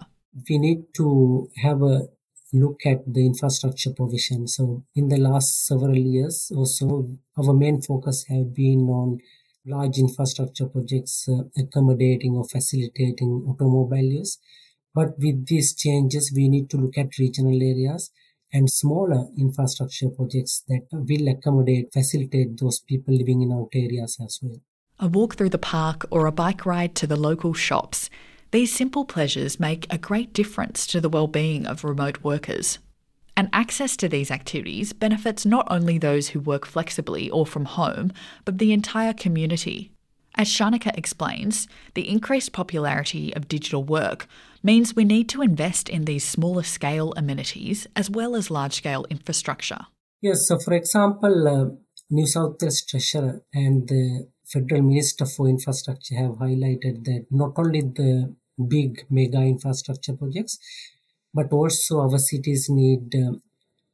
We 0.50 0.58
need 0.58 0.86
to 0.96 1.51
have 1.62 1.84
a 1.84 2.08
look 2.51 2.80
at 2.84 3.01
the 3.06 3.24
infrastructure 3.28 3.92
provision. 3.94 4.48
So, 4.48 4.86
in 4.96 5.10
the 5.10 5.18
last 5.18 5.68
several 5.68 5.96
years 5.96 6.51
or 6.56 6.66
so, 6.66 7.16
our 7.38 7.54
main 7.54 7.80
focus 7.80 8.25
have 8.28 8.56
been 8.56 8.90
on 8.90 9.20
large 9.68 10.00
infrastructure 10.00 10.66
projects 10.66 11.30
uh, 11.30 11.44
accommodating 11.62 12.36
or 12.36 12.46
facilitating 12.46 13.46
automobile 13.48 14.12
use. 14.20 14.40
But 14.96 15.20
with 15.20 15.46
these 15.46 15.75
changes, 15.75 16.34
we 16.36 16.50
need 16.50 16.72
to 16.72 16.77
look 16.77 16.98
at 16.98 17.20
regional 17.20 17.62
areas 17.62 18.10
and 18.53 18.70
smaller 18.70 19.27
infrastructure 19.37 20.09
projects 20.09 20.64
that 20.68 20.81
will 20.92 21.27
accommodate, 21.27 21.92
facilitate 21.94 22.59
those 22.59 22.79
people 22.79 23.14
living 23.14 23.42
in 23.42 23.51
out 23.51 23.70
areas 23.74 24.18
as 24.24 24.40
well. 24.42 24.59
A 25.00 25.07
walk 25.07 25.35
through 25.35 25.50
the 25.50 25.57
park 25.57 26.05
or 26.11 26.25
a 26.25 26.31
bike 26.31 26.66
ride 26.66 26.94
to 26.96 27.07
the 27.07 27.16
local 27.16 27.53
shops. 27.53 28.09
These 28.51 28.74
simple 28.74 29.05
pleasures 29.05 29.59
make 29.59 29.87
a 29.90 29.98
great 29.98 30.33
difference 30.33 30.85
to 30.87 31.01
the 31.01 31.09
well-being 31.09 31.66
of 31.66 31.83
remote 31.83 32.24
workers. 32.24 32.79
And 33.37 33.50
access 33.53 33.96
to 33.98 34.09
these 34.09 34.29
activities 34.29 34.94
benefits 34.94 35.46
not 35.46 35.66
only 35.72 35.98
those 35.98 36.29
who 36.29 36.40
work 36.40 36.66
flexibly 36.66 37.29
or 37.29 37.46
from 37.46 37.66
home, 37.66 38.11
but 38.44 38.57
the 38.57 38.74
entire 38.74 39.14
community. 39.14 39.92
As 40.35 40.48
Shanaka 40.48 40.96
explains, 40.98 41.68
the 41.94 42.09
increased 42.09 42.51
popularity 42.51 43.33
of 43.35 43.48
digital 43.48 43.83
work 43.83 44.27
means 44.63 44.95
we 44.95 45.03
need 45.03 45.29
to 45.29 45.41
invest 45.41 45.89
in 45.89 46.05
these 46.05 46.24
smaller 46.24 46.63
scale 46.63 47.13
amenities 47.17 47.87
as 47.95 48.09
well 48.09 48.35
as 48.35 48.51
large 48.51 48.75
scale 48.75 49.05
infrastructure. 49.09 49.87
Yes, 50.21 50.47
so 50.47 50.59
for 50.59 50.74
example, 50.74 51.47
uh, 51.47 51.75
New 52.09 52.27
South 52.27 52.57
Wales 52.61 52.83
Treasurer 52.85 53.41
and 53.53 53.87
the 53.87 54.27
Federal 54.45 54.81
Minister 54.81 55.25
for 55.25 55.47
Infrastructure 55.47 56.15
have 56.15 56.31
highlighted 56.31 57.05
that 57.05 57.25
not 57.31 57.53
only 57.57 57.81
the 57.81 58.35
big 58.67 59.05
mega 59.09 59.39
infrastructure 59.39 60.13
projects, 60.13 60.59
but 61.33 61.51
also 61.51 62.01
our 62.01 62.19
cities 62.19 62.67
need 62.69 63.15
uh, 63.15 63.37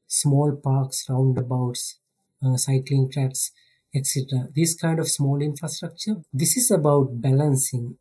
small 0.08 0.60
parks, 0.64 1.06
roundabouts, 1.10 2.00
uh, 2.44 2.58
cycling 2.58 3.10
tracks, 3.12 3.52
etc. 3.96 4.48
This 4.56 4.76
kind 4.76 5.00
of 5.00 5.08
small 5.08 5.42
infrastructure, 5.42 6.16
this 6.34 6.58
is 6.58 6.72
about 6.72 7.22
balancing 7.22 7.98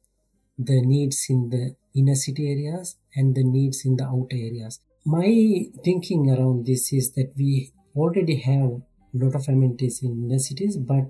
the 0.58 0.80
needs 0.80 1.26
in 1.28 1.50
the 1.50 1.74
inner 1.94 2.14
city 2.14 2.50
areas 2.50 2.96
and 3.14 3.34
the 3.34 3.44
needs 3.44 3.84
in 3.84 3.96
the 3.96 4.04
outer 4.04 4.36
areas. 4.36 4.80
My 5.04 5.66
thinking 5.84 6.30
around 6.30 6.66
this 6.66 6.92
is 6.92 7.12
that 7.12 7.32
we 7.36 7.72
already 7.94 8.36
have 8.40 8.70
a 8.70 9.24
lot 9.24 9.34
of 9.34 9.48
amenities 9.48 10.02
in 10.02 10.24
inner 10.24 10.38
cities, 10.38 10.76
but 10.76 11.04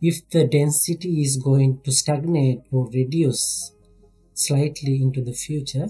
if 0.00 0.28
the 0.30 0.46
density 0.46 1.20
is 1.22 1.36
going 1.36 1.80
to 1.84 1.92
stagnate 1.92 2.60
or 2.70 2.88
reduce 2.92 3.72
slightly 4.34 5.02
into 5.02 5.22
the 5.22 5.32
future, 5.32 5.88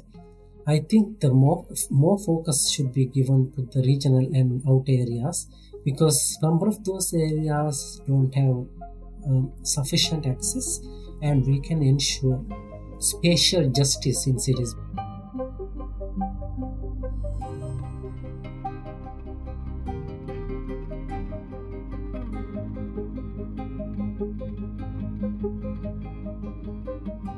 I 0.67 0.81
think 0.81 1.21
the 1.21 1.31
more 1.31 1.67
more 1.91 2.19
focus 2.19 2.71
should 2.71 2.93
be 2.93 3.07
given 3.07 3.53
to 3.53 3.63
the 3.73 3.83
regional 3.83 4.27
and 4.39 4.63
outer 4.69 4.93
areas 4.93 5.49
because 5.85 6.39
number 6.43 6.69
of 6.69 6.85
those 6.85 7.13
areas 7.15 8.01
don't 8.07 8.35
have 8.35 8.57
um, 9.27 9.53
sufficient 9.63 10.27
access 10.27 10.81
and 11.23 11.47
we 11.47 11.61
can 11.61 11.83
ensure 11.83 12.45
spatial 13.01 13.69
justice 13.71 14.27
in 14.27 14.39
cities. 14.39 14.75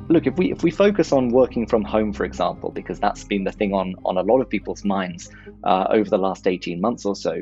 Look, 0.09 0.27
if 0.27 0.37
we 0.37 0.51
if 0.51 0.61
we 0.61 0.69
focus 0.69 1.11
on 1.11 1.29
working 1.29 1.65
from 1.65 1.83
home, 1.83 2.13
for 2.13 2.23
example, 2.23 2.69
because 2.69 2.99
that's 2.99 3.23
been 3.23 3.45
the 3.45 3.51
thing 3.51 3.73
on 3.73 3.95
on 4.05 4.17
a 4.17 4.21
lot 4.21 4.41
of 4.41 4.49
people's 4.49 4.83
minds 4.83 5.31
uh, 5.63 5.87
over 5.89 6.09
the 6.09 6.19
last 6.19 6.45
eighteen 6.45 6.81
months 6.81 7.05
or 7.05 7.15
so, 7.15 7.41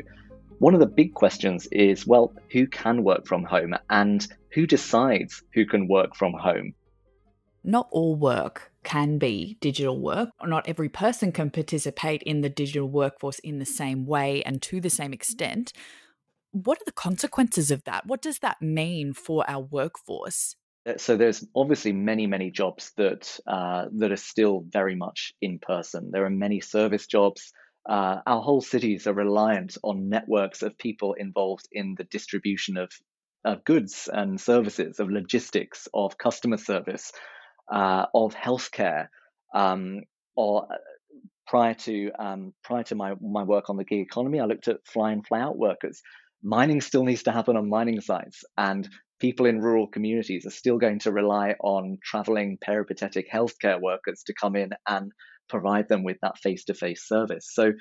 one 0.59 0.73
of 0.73 0.79
the 0.79 0.85
big 0.85 1.13
questions 1.13 1.67
is 1.71 2.07
well, 2.07 2.33
who 2.51 2.67
can 2.67 3.03
work 3.03 3.25
from 3.27 3.43
home 3.43 3.75
and 3.89 4.25
who 4.53 4.65
decides 4.65 5.43
who 5.53 5.65
can 5.65 5.87
work 5.87 6.15
from 6.15 6.33
home? 6.33 6.73
Not 7.63 7.87
all 7.91 8.15
work 8.15 8.71
can 8.83 9.17
be 9.17 9.57
digital 9.61 9.99
work. 9.99 10.29
Not 10.43 10.67
every 10.67 10.89
person 10.89 11.31
can 11.31 11.51
participate 11.51 12.23
in 12.23 12.41
the 12.41 12.49
digital 12.49 12.87
workforce 12.87 13.39
in 13.39 13.59
the 13.59 13.65
same 13.65 14.05
way 14.05 14.41
and 14.43 14.61
to 14.63 14.81
the 14.81 14.89
same 14.89 15.13
extent. 15.13 15.71
What 16.51 16.81
are 16.81 16.85
the 16.85 16.91
consequences 16.91 17.71
of 17.71 17.83
that? 17.85 18.05
What 18.05 18.21
does 18.21 18.39
that 18.39 18.61
mean 18.61 19.13
for 19.13 19.49
our 19.49 19.61
workforce? 19.61 20.55
Uh, 20.85 20.97
so 20.97 21.15
there's 21.15 21.45
obviously 21.55 21.93
many 21.93 22.25
many 22.25 22.49
jobs 22.49 22.91
that 22.97 23.39
uh, 23.45 23.85
that 23.97 24.11
are 24.11 24.17
still 24.17 24.65
very 24.67 24.95
much 24.95 25.33
in 25.41 25.59
person. 25.59 26.09
There 26.11 26.25
are 26.25 26.31
many 26.31 26.59
service 26.59 27.05
jobs 27.05 27.53
uh, 27.87 28.21
our 28.27 28.41
whole 28.41 28.61
cities 28.61 29.07
are 29.07 29.13
reliant 29.13 29.77
on 29.83 30.09
networks 30.09 30.61
of 30.61 30.77
people 30.77 31.13
involved 31.13 31.67
in 31.71 31.95
the 31.97 32.03
distribution 32.03 32.77
of, 32.77 32.91
of 33.43 33.63
goods 33.63 34.07
and 34.11 34.39
services, 34.39 34.99
of 34.99 35.09
logistics, 35.09 35.87
of 35.93 36.17
customer 36.17 36.57
service, 36.57 37.11
uh, 37.71 38.05
of 38.13 38.35
healthcare. 38.35 39.07
Um, 39.53 40.01
or 40.35 40.67
uh, 40.71 40.77
prior 41.47 41.73
to 41.73 42.11
um, 42.17 42.53
prior 42.63 42.83
to 42.83 42.95
my 42.95 43.13
my 43.21 43.43
work 43.43 43.69
on 43.69 43.77
the 43.77 43.83
gig 43.83 43.99
economy, 43.99 44.39
I 44.39 44.45
looked 44.45 44.67
at 44.67 44.85
fly 44.85 45.11
in 45.11 45.23
fly 45.23 45.41
out 45.41 45.57
workers. 45.57 46.01
Mining 46.43 46.81
still 46.81 47.03
needs 47.03 47.23
to 47.23 47.31
happen 47.31 47.57
on 47.57 47.69
mining 47.69 48.01
sites, 48.01 48.43
and 48.57 48.87
people 49.19 49.45
in 49.45 49.59
rural 49.59 49.87
communities 49.87 50.45
are 50.45 50.51
still 50.51 50.77
going 50.77 50.99
to 50.99 51.11
rely 51.11 51.55
on 51.59 51.97
traveling 52.03 52.57
peripatetic 52.59 53.27
healthcare 53.31 53.79
workers 53.79 54.23
to 54.25 54.33
come 54.33 54.55
in 54.55 54.71
and 54.87 55.11
provide 55.49 55.87
them 55.87 56.03
with 56.03 56.17
that 56.21 56.39
face-to-face 56.39 57.07
service. 57.07 57.47
So 57.51 57.73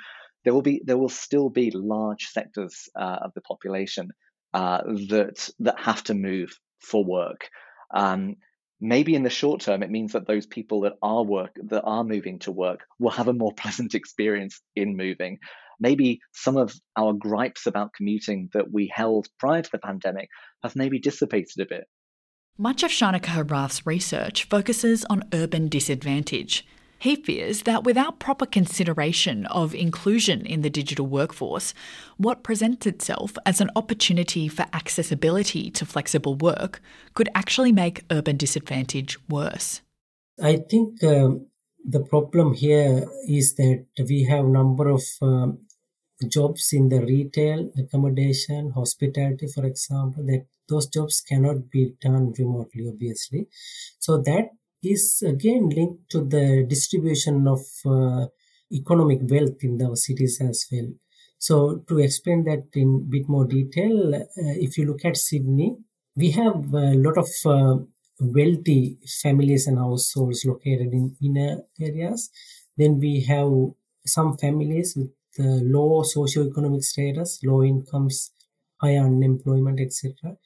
there 0.45 0.53
will 0.53 0.63
be 0.63 0.83
there 0.85 0.99
will 0.99 1.09
still 1.09 1.49
be 1.49 1.71
large 1.73 2.27
sectors 2.27 2.89
uh, 2.99 3.19
of 3.25 3.33
the 3.35 3.41
population 3.43 4.09
uh, 4.53 4.83
that 5.09 5.49
that 5.61 5.79
have 5.79 6.03
to 6.05 6.15
move 6.15 6.51
for 6.81 7.05
work. 7.05 7.49
Um, 7.95 8.37
maybe 8.81 9.15
in 9.15 9.23
the 9.23 9.31
short 9.31 9.61
term, 9.61 9.83
it 9.83 9.91
means 9.91 10.13
that 10.13 10.27
those 10.27 10.47
people 10.47 10.83
that 10.83 10.95
are 11.03 11.23
work 11.23 11.57
that 11.65 11.83
are 11.83 12.05
moving 12.05 12.39
to 12.41 12.53
work 12.53 12.85
will 12.99 13.11
have 13.11 13.29
a 13.29 13.33
more 13.33 13.53
pleasant 13.57 13.95
experience 13.95 14.61
in 14.75 14.97
moving. 14.97 15.39
Maybe 15.79 16.21
some 16.33 16.57
of 16.57 16.75
our 16.97 17.13
gripes 17.13 17.67
about 17.67 17.95
commuting 17.95 18.51
that 18.53 18.71
we 18.71 18.91
held 18.93 19.29
prior 19.39 19.63
to 19.63 19.71
the 19.71 19.79
pandemic 19.79 20.29
have 20.63 20.77
maybe 20.77 20.99
dissipated 20.99 21.61
a 21.61 21.67
bit. 21.67 21.85
Much 22.59 22.83
of 22.83 22.91
Shanaka 22.91 23.27
Herath's 23.27 23.87
research 23.87 24.45
focuses 24.45 25.07
on 25.07 25.25
urban 25.33 25.69
disadvantage. 25.69 26.67
He 27.01 27.17
fears 27.17 27.63
that 27.63 27.83
without 27.83 28.19
proper 28.19 28.45
consideration 28.45 29.47
of 29.47 29.75
inclusion 29.75 30.45
in 30.45 30.61
the 30.61 30.69
digital 30.69 31.07
workforce, 31.07 31.73
what 32.19 32.43
presents 32.43 32.87
itself 32.87 33.39
as 33.47 33.59
an 33.59 33.71
opportunity 33.75 34.49
for 34.49 34.67
accessibility 34.75 35.71
to 35.71 35.87
flexible 35.87 36.35
work 36.35 36.83
could 37.15 37.31
actually 37.35 37.73
make 37.73 38.05
urban 38.11 38.37
disadvantage 38.37 39.19
worse. 39.31 39.81
I 40.43 40.57
think 40.57 41.03
um, 41.03 41.47
the 41.83 42.01
problem 42.01 42.53
here 42.53 43.09
is 43.27 43.55
that 43.55 43.87
we 44.07 44.25
have 44.25 44.45
number 44.45 44.91
of 44.91 45.03
um, 45.23 45.61
jobs 46.29 46.69
in 46.75 46.91
the 46.91 47.01
retail, 47.01 47.71
accommodation, 47.79 48.73
hospitality, 48.73 49.47
for 49.47 49.65
example, 49.65 50.23
that 50.27 50.45
those 50.69 50.87
jobs 50.87 51.23
cannot 51.23 51.71
be 51.71 51.95
done 52.03 52.35
remotely, 52.39 52.87
obviously. 52.87 53.49
So 53.99 54.19
that 54.19 54.51
is 54.83 55.23
again 55.27 55.69
linked 55.69 56.11
to 56.11 56.21
the 56.25 56.65
distribution 56.69 57.47
of 57.47 57.61
uh, 57.85 58.27
economic 58.73 59.21
wealth 59.23 59.63
in 59.63 59.81
our 59.83 59.97
cities 59.97 60.41
as 60.41 60.67
well. 60.71 60.89
So 61.39 61.85
to 61.89 61.99
explain 61.99 62.45
that 62.45 62.65
in 62.75 63.09
bit 63.11 63.29
more 63.29 63.47
detail, 63.47 64.15
uh, 64.15 64.21
if 64.37 64.77
you 64.77 64.87
look 64.87 65.05
at 65.05 65.17
Sydney, 65.17 65.77
we 66.15 66.31
have 66.33 66.75
a 66.75 66.95
lot 66.95 67.17
of 67.17 67.29
uh, 67.47 67.83
wealthy 68.21 68.99
families 69.23 69.67
and 69.67 69.79
households 69.79 70.45
located 70.45 70.93
in 70.93 71.17
inner 71.23 71.63
areas. 71.81 72.31
Then 72.77 72.99
we 72.99 73.23
have 73.23 73.51
some 74.07 74.37
families 74.37 74.97
with 74.97 75.13
uh, 75.39 75.63
low 75.63 76.03
socioeconomic 76.03 76.83
status, 76.83 77.41
low 77.43 77.63
incomes, 77.63 78.33
high 78.81 78.97
unemployment, 78.97 79.81
etc. 79.81 80.37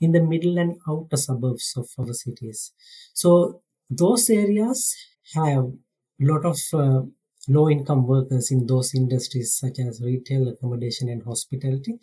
in 0.00 0.12
the 0.12 0.20
middle 0.20 0.58
and 0.58 0.78
outer 0.88 1.16
suburbs 1.16 1.72
of 1.76 1.88
our 1.98 2.12
cities. 2.12 2.72
So 3.14 3.62
those 3.96 4.30
areas 4.30 4.94
have 5.34 5.64
a 5.64 6.24
lot 6.30 6.44
of 6.44 6.58
uh, 6.72 7.02
low 7.48 7.68
income 7.68 8.06
workers 8.06 8.50
in 8.50 8.66
those 8.66 8.94
industries 8.94 9.56
such 9.58 9.78
as 9.78 10.00
retail 10.02 10.48
accommodation 10.48 11.08
and 11.08 11.22
hospitality. 11.24 11.98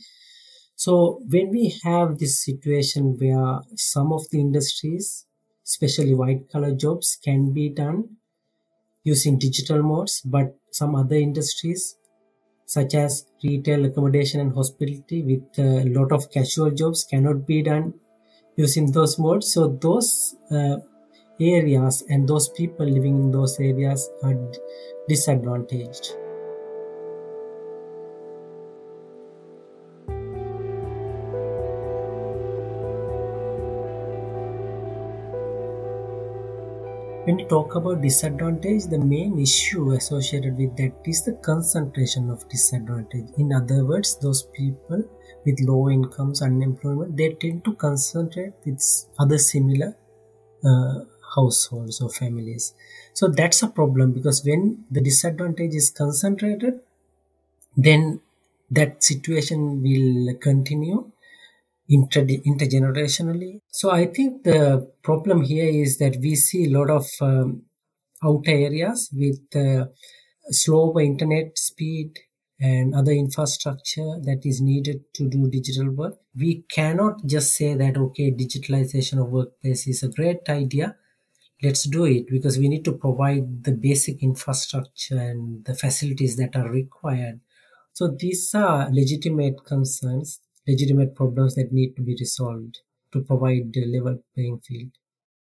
So 0.75 1.21
when 1.28 1.49
we 1.49 1.73
have 1.84 2.17
this 2.17 2.43
situation 2.43 3.17
where 3.19 3.60
some 3.75 4.13
of 4.13 4.30
the 4.30 4.39
industries 4.39 5.25
especially 5.65 6.15
white 6.15 6.49
collar 6.52 6.73
jobs 6.73 7.17
can 7.23 7.54
be 7.54 7.69
done 7.69 8.17
using 9.04 9.38
digital 9.38 9.84
modes 9.84 10.21
but 10.21 10.56
some 10.71 10.95
other 10.95 11.15
industries 11.15 11.95
such 12.65 12.93
as 12.93 13.25
retail 13.43 13.86
accommodation 13.86 14.39
and 14.39 14.54
hospitality 14.54 15.23
with 15.23 15.60
a 15.60 15.84
lot 15.89 16.12
of 16.12 16.32
casual 16.32 16.71
jobs 16.71 17.04
cannot 17.04 17.47
be 17.47 17.62
done 17.63 17.93
using 18.56 18.91
those 18.91 19.17
modes. 19.17 19.54
So 19.54 19.67
those 19.67 20.36
uh, 20.52 20.78
areas 21.39 22.04
and 22.10 22.28
those 22.28 22.49
people 22.49 22.86
living 22.86 23.19
in 23.19 23.32
those 23.32 23.60
areas 23.60 24.10
are 24.23 24.36
disadvantaged. 25.08 26.15
When 37.25 37.38
you 37.38 37.45
talk 37.47 37.75
about 37.75 38.02
disadvantage, 38.02 38.86
the 38.86 38.97
main 38.97 39.39
issue 39.39 39.91
associated 39.91 40.58
with 40.58 40.75
that 40.78 40.93
is 41.06 41.23
the 41.25 41.34
concentration 41.34 42.28
of 42.32 42.47
disadvantage. 42.49 43.28
In 43.38 43.54
other 43.54 43.86
words, 43.86 44.17
those 44.17 44.43
people 44.58 45.04
with 45.45 45.60
low 45.62 45.91
incomes, 45.91 46.41
unemployment, 46.41 47.15
they 47.15 47.34
tend 47.34 47.65
to 47.65 47.75
concentrate 47.75 48.54
with 48.65 48.82
other 49.19 49.38
similar 49.38 49.95
uh, 50.65 51.02
households 51.36 52.02
or 52.02 52.10
families. 52.10 52.74
So 53.13 53.28
that's 53.28 53.62
a 53.63 53.68
problem 53.68 54.13
because 54.13 54.44
when 54.46 54.86
the 54.92 55.02
disadvantage 55.02 55.74
is 55.76 55.89
concentrated, 55.89 56.80
then 57.76 58.22
that 58.72 59.04
situation 59.04 59.82
will 59.82 60.36
continue 60.39 61.12
inter- 61.89 62.26
intergenerationally. 62.26 63.62
So 63.72 63.92
I 63.92 64.06
think 64.06 64.44
the 64.44 64.92
problem 65.04 65.42
here 65.44 65.68
is 65.68 65.98
that 65.98 66.18
we 66.18 66.36
see 66.36 66.65
a 66.65 66.78
lot 66.78 66.89
of 66.89 67.08
um, 67.22 67.63
outer 68.24 68.52
areas 68.52 69.10
with 69.13 69.39
uh, 69.56 69.88
slower 70.52 71.02
internet 71.02 71.58
speed 71.58 72.18
and 72.60 72.94
other 72.94 73.12
infrastructure 73.13 74.20
that 74.24 74.42
is 74.44 74.62
needed 74.62 75.02
to 75.15 75.30
do 75.30 75.50
digital 75.50 75.92
work. 75.92 76.15
We 76.36 76.65
cannot 76.72 77.26
just 77.26 77.56
say 77.56 77.74
that, 77.76 77.98
okay, 77.98 78.32
digitalization 78.32 79.22
of 79.22 79.30
workplace 79.32 79.88
is 79.88 80.04
a 80.04 80.10
great 80.10 80.50
idea 80.50 80.96
let's 81.62 81.84
do 81.84 82.06
it 82.06 82.28
because 82.30 82.58
we 82.58 82.69
need 82.69 82.86
to 82.86 82.93
provide 82.93 83.63
the 83.63 83.72
basic 83.72 84.24
infrastructure 84.24 85.17
and 85.17 85.65
the 85.65 85.76
facilities 85.76 86.38
that 86.38 86.56
are 86.56 86.69
required. 86.69 87.41
So 87.93 88.08
these 88.08 88.54
are 88.56 88.89
legitimate 88.91 89.65
concerns, 89.65 90.39
legitimate 90.67 91.15
problems 91.15 91.56
that 91.56 91.74
need 91.74 91.95
to 91.95 92.02
be 92.02 92.15
resolved 92.19 92.80
to 93.12 93.22
provide 93.22 93.76
a 93.76 93.86
level 93.86 94.24
playing 94.34 94.62
field. 94.65 94.91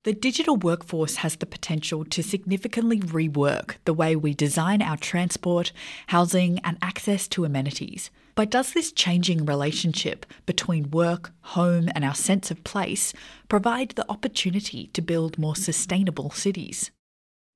The 0.03 0.13
digital 0.13 0.55
workforce 0.55 1.15
has 1.17 1.37
the 1.37 1.47
potential 1.47 2.05
to 2.05 2.21
significantly 2.21 2.99
rework 2.99 3.77
the 3.85 3.93
way 3.93 4.15
we 4.15 4.35
design 4.35 4.83
our 4.83 4.97
transport, 4.97 5.71
housing, 6.07 6.59
and 6.63 6.77
access 6.79 7.27
to 7.29 7.43
amenities. 7.43 8.11
But 8.35 8.49
does 8.49 8.73
this 8.73 8.91
changing 8.91 9.45
relationship 9.45 10.25
between 10.45 10.91
work, 10.91 11.31
home, 11.41 11.89
and 11.95 12.03
our 12.03 12.13
sense 12.13 12.51
of 12.51 12.63
place 12.65 13.13
provide 13.47 13.91
the 13.91 14.09
opportunity 14.11 14.87
to 14.87 15.01
build 15.01 15.37
more 15.37 15.55
sustainable 15.55 16.29
cities? 16.31 16.91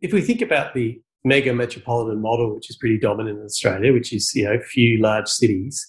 If 0.01 0.13
we 0.13 0.21
think 0.21 0.41
about 0.41 0.73
the 0.73 1.01
mega 1.25 1.53
metropolitan 1.53 2.21
model, 2.21 2.55
which 2.55 2.69
is 2.69 2.77
pretty 2.77 2.97
dominant 2.97 3.39
in 3.39 3.45
Australia, 3.45 3.91
which 3.91 4.13
is 4.13 4.33
you 4.33 4.45
know 4.45 4.59
few 4.61 4.99
large 4.99 5.27
cities, 5.27 5.85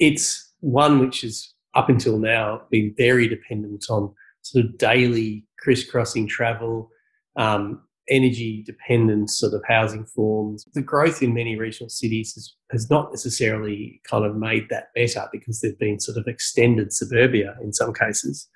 it's 0.00 0.52
one 0.60 0.98
which 0.98 1.20
has 1.20 1.54
up 1.74 1.88
until 1.88 2.18
now 2.18 2.62
been 2.70 2.92
very 2.96 3.28
dependent 3.28 3.84
on 3.88 4.12
sort 4.42 4.64
of 4.64 4.78
daily 4.78 5.44
crisscrossing 5.60 6.26
travel, 6.26 6.90
um, 7.36 7.82
energy 8.10 8.62
dependent 8.64 9.30
sort 9.30 9.54
of 9.54 9.62
housing 9.66 10.04
forms. 10.04 10.64
The 10.74 10.82
growth 10.82 11.22
in 11.22 11.34
many 11.34 11.56
regional 11.56 11.88
cities 11.88 12.34
has, 12.34 12.54
has 12.70 12.90
not 12.90 13.10
necessarily 13.10 14.00
kind 14.04 14.24
of 14.24 14.36
made 14.36 14.68
that 14.70 14.88
better 14.94 15.28
because 15.32 15.60
they've 15.60 15.78
been 15.78 16.00
sort 16.00 16.18
of 16.18 16.26
extended 16.26 16.92
suburbia 16.92 17.56
in 17.62 17.72
some 17.72 17.92
cases. 17.92 18.48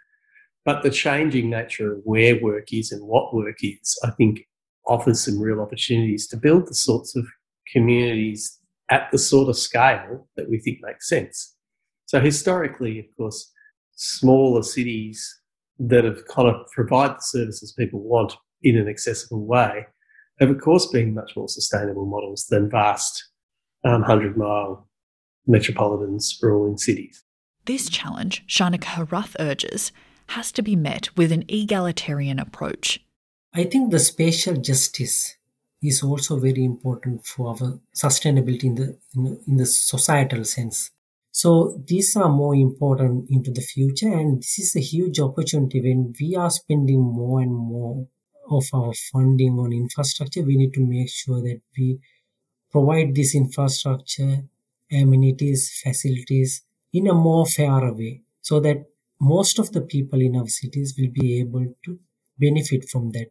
But 0.64 0.82
the 0.82 0.90
changing 0.90 1.50
nature 1.50 1.94
of 1.94 2.00
where 2.04 2.40
work 2.40 2.72
is 2.72 2.92
and 2.92 3.06
what 3.06 3.34
work 3.34 3.58
is, 3.62 3.98
I 4.04 4.10
think, 4.10 4.46
offers 4.86 5.24
some 5.24 5.40
real 5.40 5.60
opportunities 5.60 6.26
to 6.28 6.36
build 6.36 6.68
the 6.68 6.74
sorts 6.74 7.16
of 7.16 7.26
communities 7.72 8.58
at 8.90 9.10
the 9.10 9.18
sort 9.18 9.48
of 9.48 9.56
scale 9.56 10.28
that 10.36 10.48
we 10.48 10.58
think 10.58 10.78
makes 10.82 11.08
sense. 11.08 11.56
So 12.06 12.20
historically, 12.20 12.98
of 12.98 13.06
course, 13.16 13.50
smaller 13.92 14.62
cities 14.62 15.40
that 15.78 16.04
have 16.04 16.26
kind 16.26 16.48
of 16.48 16.66
provide 16.70 17.16
the 17.16 17.22
services 17.22 17.72
people 17.72 18.00
want 18.00 18.34
in 18.62 18.76
an 18.76 18.88
accessible 18.88 19.44
way 19.44 19.86
have, 20.40 20.50
of 20.50 20.60
course, 20.60 20.86
been 20.86 21.14
much 21.14 21.36
more 21.36 21.48
sustainable 21.48 22.06
models 22.06 22.46
than 22.46 22.70
vast 22.70 23.28
um, 23.84 24.00
100 24.00 24.36
mile 24.36 24.88
metropolitan 25.46 26.20
sprawling 26.20 26.78
cities. 26.78 27.24
This 27.64 27.88
challenge, 27.88 28.44
Shanaka 28.46 28.84
Herath 28.84 29.36
urges, 29.38 29.92
has 30.28 30.52
to 30.52 30.62
be 30.62 30.76
met 30.76 31.16
with 31.16 31.32
an 31.32 31.44
egalitarian 31.48 32.38
approach. 32.38 33.04
I 33.54 33.64
think 33.64 33.90
the 33.90 33.98
spatial 33.98 34.56
justice 34.56 35.36
is 35.82 36.02
also 36.02 36.38
very 36.38 36.64
important 36.64 37.26
for 37.26 37.48
our 37.50 37.80
sustainability 37.94 38.64
in 38.64 38.74
the 38.76 38.98
in, 39.14 39.40
in 39.46 39.56
the 39.56 39.66
societal 39.66 40.44
sense. 40.44 40.90
So 41.32 41.82
these 41.86 42.14
are 42.16 42.28
more 42.28 42.54
important 42.54 43.30
into 43.30 43.50
the 43.50 43.62
future, 43.62 44.12
and 44.12 44.38
this 44.38 44.58
is 44.58 44.76
a 44.76 44.80
huge 44.80 45.18
opportunity 45.18 45.80
when 45.80 46.14
we 46.20 46.36
are 46.36 46.50
spending 46.50 47.00
more 47.00 47.40
and 47.40 47.54
more 47.54 48.06
of 48.50 48.64
our 48.72 48.92
funding 49.12 49.58
on 49.58 49.72
infrastructure. 49.72 50.42
We 50.42 50.56
need 50.56 50.74
to 50.74 50.86
make 50.86 51.10
sure 51.10 51.40
that 51.40 51.60
we 51.76 51.98
provide 52.70 53.14
this 53.14 53.34
infrastructure, 53.34 54.44
amenities, 54.90 55.80
facilities 55.82 56.62
in 56.92 57.06
a 57.08 57.14
more 57.14 57.46
fair 57.46 57.92
way, 57.92 58.22
so 58.40 58.60
that 58.60 58.84
most 59.20 59.58
of 59.58 59.72
the 59.72 59.80
people 59.80 60.20
in 60.20 60.36
our 60.36 60.48
cities 60.48 60.94
will 60.98 61.10
be 61.12 61.40
able 61.40 61.74
to 61.84 61.98
benefit 62.38 62.88
from 62.88 63.10
that 63.12 63.28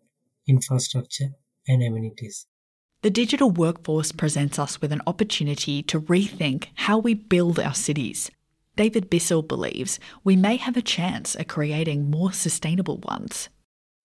infrastructure 0.48 1.32
and 1.68 1.84
amenities. 1.84 2.48
The 3.02 3.10
digital 3.10 3.50
workforce 3.50 4.12
presents 4.12 4.60
us 4.60 4.80
with 4.80 4.92
an 4.92 5.02
opportunity 5.08 5.82
to 5.84 6.00
rethink 6.00 6.68
how 6.76 7.00
we 7.00 7.14
build 7.16 7.60
our 7.60 7.74
cities. 7.74 8.30
David 8.76 9.10
Bissell 9.10 9.42
believes 9.42 10.00
we 10.24 10.36
may 10.36 10.56
have 10.56 10.78
a 10.78 10.82
chance 10.82 11.36
at 11.36 11.48
creating 11.48 12.10
more 12.10 12.32
sustainable 12.32 12.98
ones. 13.00 13.50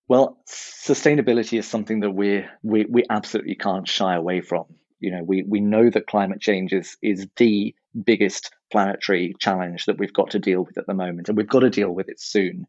Well, 0.08 0.38
sustainability 0.48 1.58
is 1.58 1.66
something 1.66 2.00
that 2.00 2.10
we 2.12 2.44
we 2.62 2.84
we 2.84 3.04
absolutely 3.10 3.56
can't 3.56 3.88
shy 3.88 4.14
away 4.14 4.40
from. 4.40 4.66
You 5.00 5.10
know, 5.12 5.22
we 5.24 5.42
we 5.42 5.60
know 5.60 5.90
that 5.90 6.06
climate 6.06 6.40
change 6.40 6.72
is 6.72 6.96
is 7.02 7.26
the 7.36 7.74
biggest 8.04 8.52
planetary 8.70 9.34
challenge 9.40 9.86
that 9.86 9.98
we've 9.98 10.12
got 10.12 10.30
to 10.30 10.38
deal 10.38 10.64
with 10.64 10.78
at 10.78 10.86
the 10.86 10.94
moment, 10.94 11.28
and 11.28 11.36
we've 11.36 11.48
got 11.48 11.60
to 11.60 11.70
deal 11.70 11.90
with 11.90 12.08
it 12.08 12.20
soon. 12.20 12.66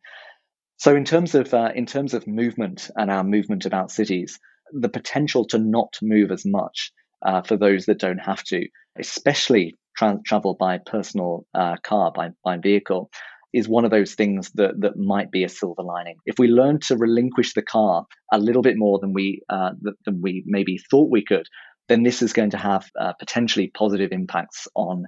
So, 0.78 0.96
in 0.96 1.06
terms 1.06 1.36
of 1.36 1.54
uh, 1.54 1.72
in 1.76 1.86
terms 1.86 2.14
of 2.14 2.28
movement 2.28 2.90
and 2.96 3.12
our 3.12 3.24
movement 3.24 3.66
about 3.66 3.92
cities, 3.92 4.40
the 4.74 4.90
potential 4.90 5.46
to 5.48 5.60
not 5.60 5.98
move 6.02 6.32
as 6.32 6.46
much 6.46 6.92
uh, 7.26 7.42
for 7.44 7.58
those 7.58 7.86
that 7.88 8.00
don't 8.00 8.20
have 8.20 8.44
to, 8.46 8.68
especially 8.98 9.76
tra- 9.98 10.20
travel 10.26 10.56
by 10.56 10.80
personal 10.80 11.46
uh, 11.54 11.78
car, 11.84 12.12
by 12.12 12.32
by 12.44 12.58
vehicle, 12.58 13.12
is 13.54 13.68
one 13.68 13.86
of 13.86 13.92
those 13.92 14.14
things 14.14 14.52
that 14.56 14.80
that 14.82 14.98
might 14.98 15.32
be 15.32 15.44
a 15.44 15.50
silver 15.50 15.84
lining. 15.84 16.18
If 16.26 16.38
we 16.38 16.48
learn 16.48 16.80
to 16.88 16.98
relinquish 16.98 17.54
the 17.54 17.62
car 17.62 18.06
a 18.32 18.40
little 18.40 18.62
bit 18.62 18.78
more 18.78 19.00
than 19.00 19.14
we 19.14 19.42
uh, 19.50 19.72
than 20.06 20.22
we 20.22 20.44
maybe 20.46 20.78
thought 20.78 21.10
we 21.12 21.24
could, 21.24 21.48
then 21.88 22.04
this 22.04 22.22
is 22.22 22.34
going 22.34 22.52
to 22.52 22.58
have 22.58 22.90
uh, 23.00 23.14
potentially 23.14 23.72
positive 23.74 24.12
impacts 24.12 24.68
on 24.76 25.06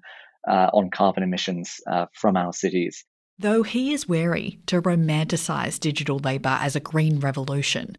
uh, 0.47 0.69
on 0.73 0.89
carbon 0.89 1.23
emissions 1.23 1.79
uh, 1.87 2.05
from 2.13 2.37
our 2.37 2.53
cities. 2.53 3.05
Though 3.37 3.63
he 3.63 3.93
is 3.93 4.07
wary 4.07 4.59
to 4.65 4.81
romanticise 4.81 5.79
digital 5.79 6.19
labour 6.19 6.57
as 6.59 6.75
a 6.75 6.81
green 6.81 7.19
revolution, 7.19 7.97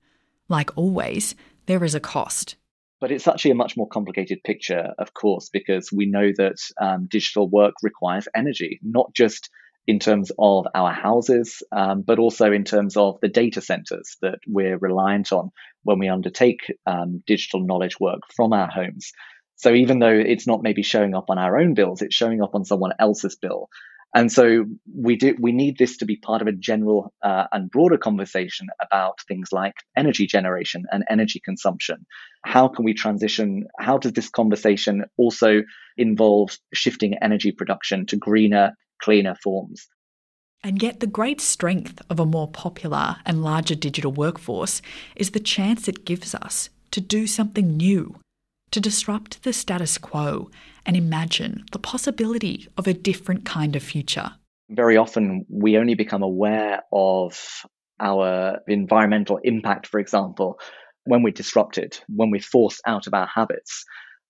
like 0.49 0.77
always, 0.77 1.35
there 1.67 1.85
is 1.85 1.95
a 1.95 2.01
cost. 2.01 2.57
But 3.01 3.11
it's 3.11 3.27
actually 3.27 3.53
a 3.53 3.55
much 3.55 3.75
more 3.75 3.89
complicated 3.89 4.41
picture, 4.45 4.93
of 4.99 5.15
course, 5.15 5.49
because 5.51 5.91
we 5.91 6.05
know 6.05 6.33
that 6.37 6.57
um, 6.79 7.07
digital 7.11 7.49
work 7.49 7.73
requires 7.83 8.29
energy, 8.35 8.79
not 8.83 9.15
just 9.15 9.49
in 9.91 9.99
terms 9.99 10.31
of 10.39 10.69
our 10.73 10.93
houses, 10.93 11.65
um, 11.73 12.03
but 12.03 12.21
also 12.21 12.53
in 12.53 12.63
terms 12.63 12.97
of 12.97 13.19
the 13.21 13.29
data 13.29 13.61
centers 13.61 14.17
that 14.23 14.39
we're 14.47 14.79
reliant 14.79 15.33
on 15.33 15.51
when 15.83 15.99
we 15.99 16.09
undertake 16.09 16.61
um, 16.87 17.25
digital 17.27 17.67
knowledge 17.67 17.99
work 17.99 18.21
from 18.37 18.53
our 18.53 18.71
homes. 18.71 19.11
So 19.57 19.75
even 19.75 19.99
though 19.99 20.17
it's 20.33 20.47
not 20.47 20.63
maybe 20.63 20.85
showing 20.85 21.17
up 21.17 21.25
on 21.29 21.39
our 21.39 21.59
own 21.59 21.75
bills, 21.75 22.03
it's 22.03 22.15
showing 22.15 22.41
up 22.41 22.55
on 22.55 22.65
someone 22.65 22.93
else's 23.01 23.35
bill. 23.35 23.69
And 24.15 24.31
so 24.31 24.65
we 24.93 25.17
do 25.17 25.37
we 25.41 25.53
need 25.53 25.77
this 25.77 25.97
to 25.99 26.05
be 26.05 26.17
part 26.17 26.43
of 26.43 26.49
a 26.49 26.53
general 26.53 27.13
uh, 27.23 27.47
and 27.53 27.71
broader 27.71 27.99
conversation 27.99 28.69
about 28.81 29.19
things 29.27 29.49
like 29.53 29.75
energy 29.97 30.27
generation 30.27 30.85
and 30.91 31.05
energy 31.09 31.41
consumption. 31.45 32.07
How 32.45 32.69
can 32.69 32.85
we 32.85 32.95
transition? 32.95 33.67
How 33.79 33.99
does 33.99 34.13
this 34.13 34.29
conversation 34.29 35.05
also 35.17 35.63
involve 35.97 36.57
shifting 36.73 37.15
energy 37.23 37.53
production 37.53 38.07
to 38.07 38.17
greener 38.17 38.73
cleaner 39.01 39.35
forms. 39.43 39.89
And 40.63 40.83
yet, 40.83 41.01
the 41.01 41.07
great 41.07 41.41
strength 41.41 42.03
of 42.11 42.21
a 42.21 42.27
more 42.27 42.49
popular 42.49 43.17
and 43.25 43.43
larger 43.43 43.75
digital 43.75 44.13
workforce 44.13 44.83
is 45.17 45.31
the 45.31 45.41
chance 45.41 45.89
it 45.89 46.05
gives 46.05 46.35
us 46.35 46.69
to 46.91 47.01
do 47.01 47.27
something 47.27 47.77
new, 47.77 48.17
to 48.71 48.81
disrupt 48.81 49.43
the 49.43 49.53
status 49.53 49.97
quo 49.97 50.51
and 50.85 50.97
imagine 50.97 51.65
the 51.73 51.79
possibility 51.79 52.69
of 52.77 52.87
a 52.87 52.93
different 52.93 53.45
kind 53.45 53.75
of 53.75 53.83
future. 53.83 54.33
Very 54.69 54.97
often, 54.97 55.47
we 55.49 55.79
only 55.79 55.95
become 55.95 56.23
aware 56.23 56.83
of 56.93 57.65
our 57.99 58.61
environmental 58.69 59.39
impact, 59.43 59.87
for 59.87 59.99
example, 59.99 60.59
when 61.05 61.23
we're 61.23 61.33
disrupted, 61.33 61.99
when 62.09 62.31
we're 62.31 62.41
forced 62.41 62.81
out 62.87 63.07
of 63.07 63.15
our 63.15 63.27
habits. 63.27 63.85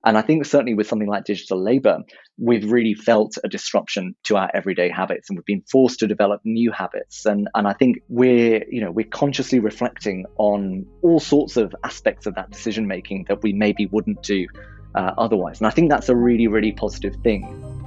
And 0.05 0.17
I 0.17 0.23
think 0.23 0.47
certainly 0.47 0.75
with 0.75 0.87
something 0.87 1.09
like 1.09 1.25
digital 1.25 1.63
labor, 1.63 1.99
we've 2.39 2.71
really 2.71 2.95
felt 2.95 3.35
a 3.45 3.49
disruption 3.49 4.15
to 4.25 4.37
our 4.37 4.51
everyday 4.55 4.89
habits 4.89 5.29
and 5.29 5.39
we've 5.39 5.45
been 5.45 5.63
forced 5.71 5.99
to 6.01 6.07
develop 6.07 6.41
new 6.45 6.73
habits. 6.73 7.27
And, 7.27 7.49
and 7.55 7.69
I 7.69 7.75
think 7.75 7.99
we're, 8.09 8.65
you 8.71 8.81
know, 8.81 8.91
we're 8.91 9.07
consciously 9.07 9.59
reflecting 9.59 10.25
on 10.39 10.87
all 11.03 11.21
sorts 11.21 11.59
of 11.59 11.75
aspects 11.85 12.27
of 12.27 12.35
that 12.37 12.51
decision 12.51 12.87
making 12.87 13.27
that 13.29 13.43
we 13.43 13.53
maybe 13.53 13.87
wouldn't 13.87 14.23
do 14.23 14.47
uh, 14.95 15.13
otherwise. 15.19 15.61
And 15.61 15.67
I 15.67 15.71
think 15.71 15.91
that's 15.91 16.09
a 16.09 16.17
really, 16.17 16.47
really 16.47 16.73
positive 16.73 17.17
thing. 17.23 17.80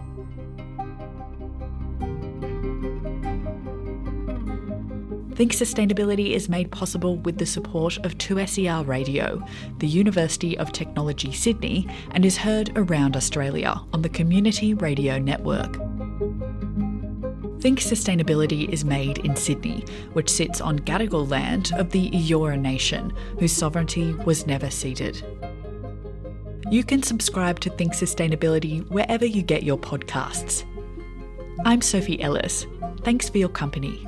Think 5.36 5.52
Sustainability 5.52 6.32
is 6.32 6.48
made 6.48 6.72
possible 6.72 7.18
with 7.18 7.40
the 7.40 7.46
support 7.48 7.98
of 8.06 8.20
2SER 8.20 8.86
Radio, 8.88 9.44
the 9.80 9.88
University 9.88 10.56
of 10.60 10.72
Technology 10.72 11.32
Sydney, 11.32 11.88
and 12.12 12.24
is 12.24 12.38
heard 12.38 12.72
around 12.76 13.18
Australia 13.18 13.82
on 13.94 14.04
the 14.04 14.10
Community 14.10 14.76
Radio 14.76 15.18
Network. 15.18 15.74
Think 17.62 17.80
Sustainability 17.80 18.70
is 18.70 18.86
made 18.86 19.18
in 19.20 19.36
Sydney, 19.36 19.86
which 20.14 20.30
sits 20.30 20.62
on 20.62 20.78
Gadigal 20.78 21.28
land 21.28 21.72
of 21.78 21.90
the 21.90 22.12
Eora 22.12 22.60
Nation, 22.60 23.12
whose 23.40 23.54
sovereignty 23.54 24.14
was 24.26 24.46
never 24.46 24.70
ceded. 24.70 25.24
You 26.70 26.84
can 26.84 27.02
subscribe 27.02 27.60
to 27.62 27.72
Think 27.72 27.94
Sustainability 27.94 28.88
wherever 28.92 29.26
you 29.26 29.42
get 29.42 29.64
your 29.64 29.80
podcasts. 29.80 30.64
I'm 31.66 31.82
Sophie 31.82 32.22
Ellis. 32.22 32.68
Thanks 33.02 33.30
for 33.30 33.40
your 33.40 33.50
company. 33.50 34.06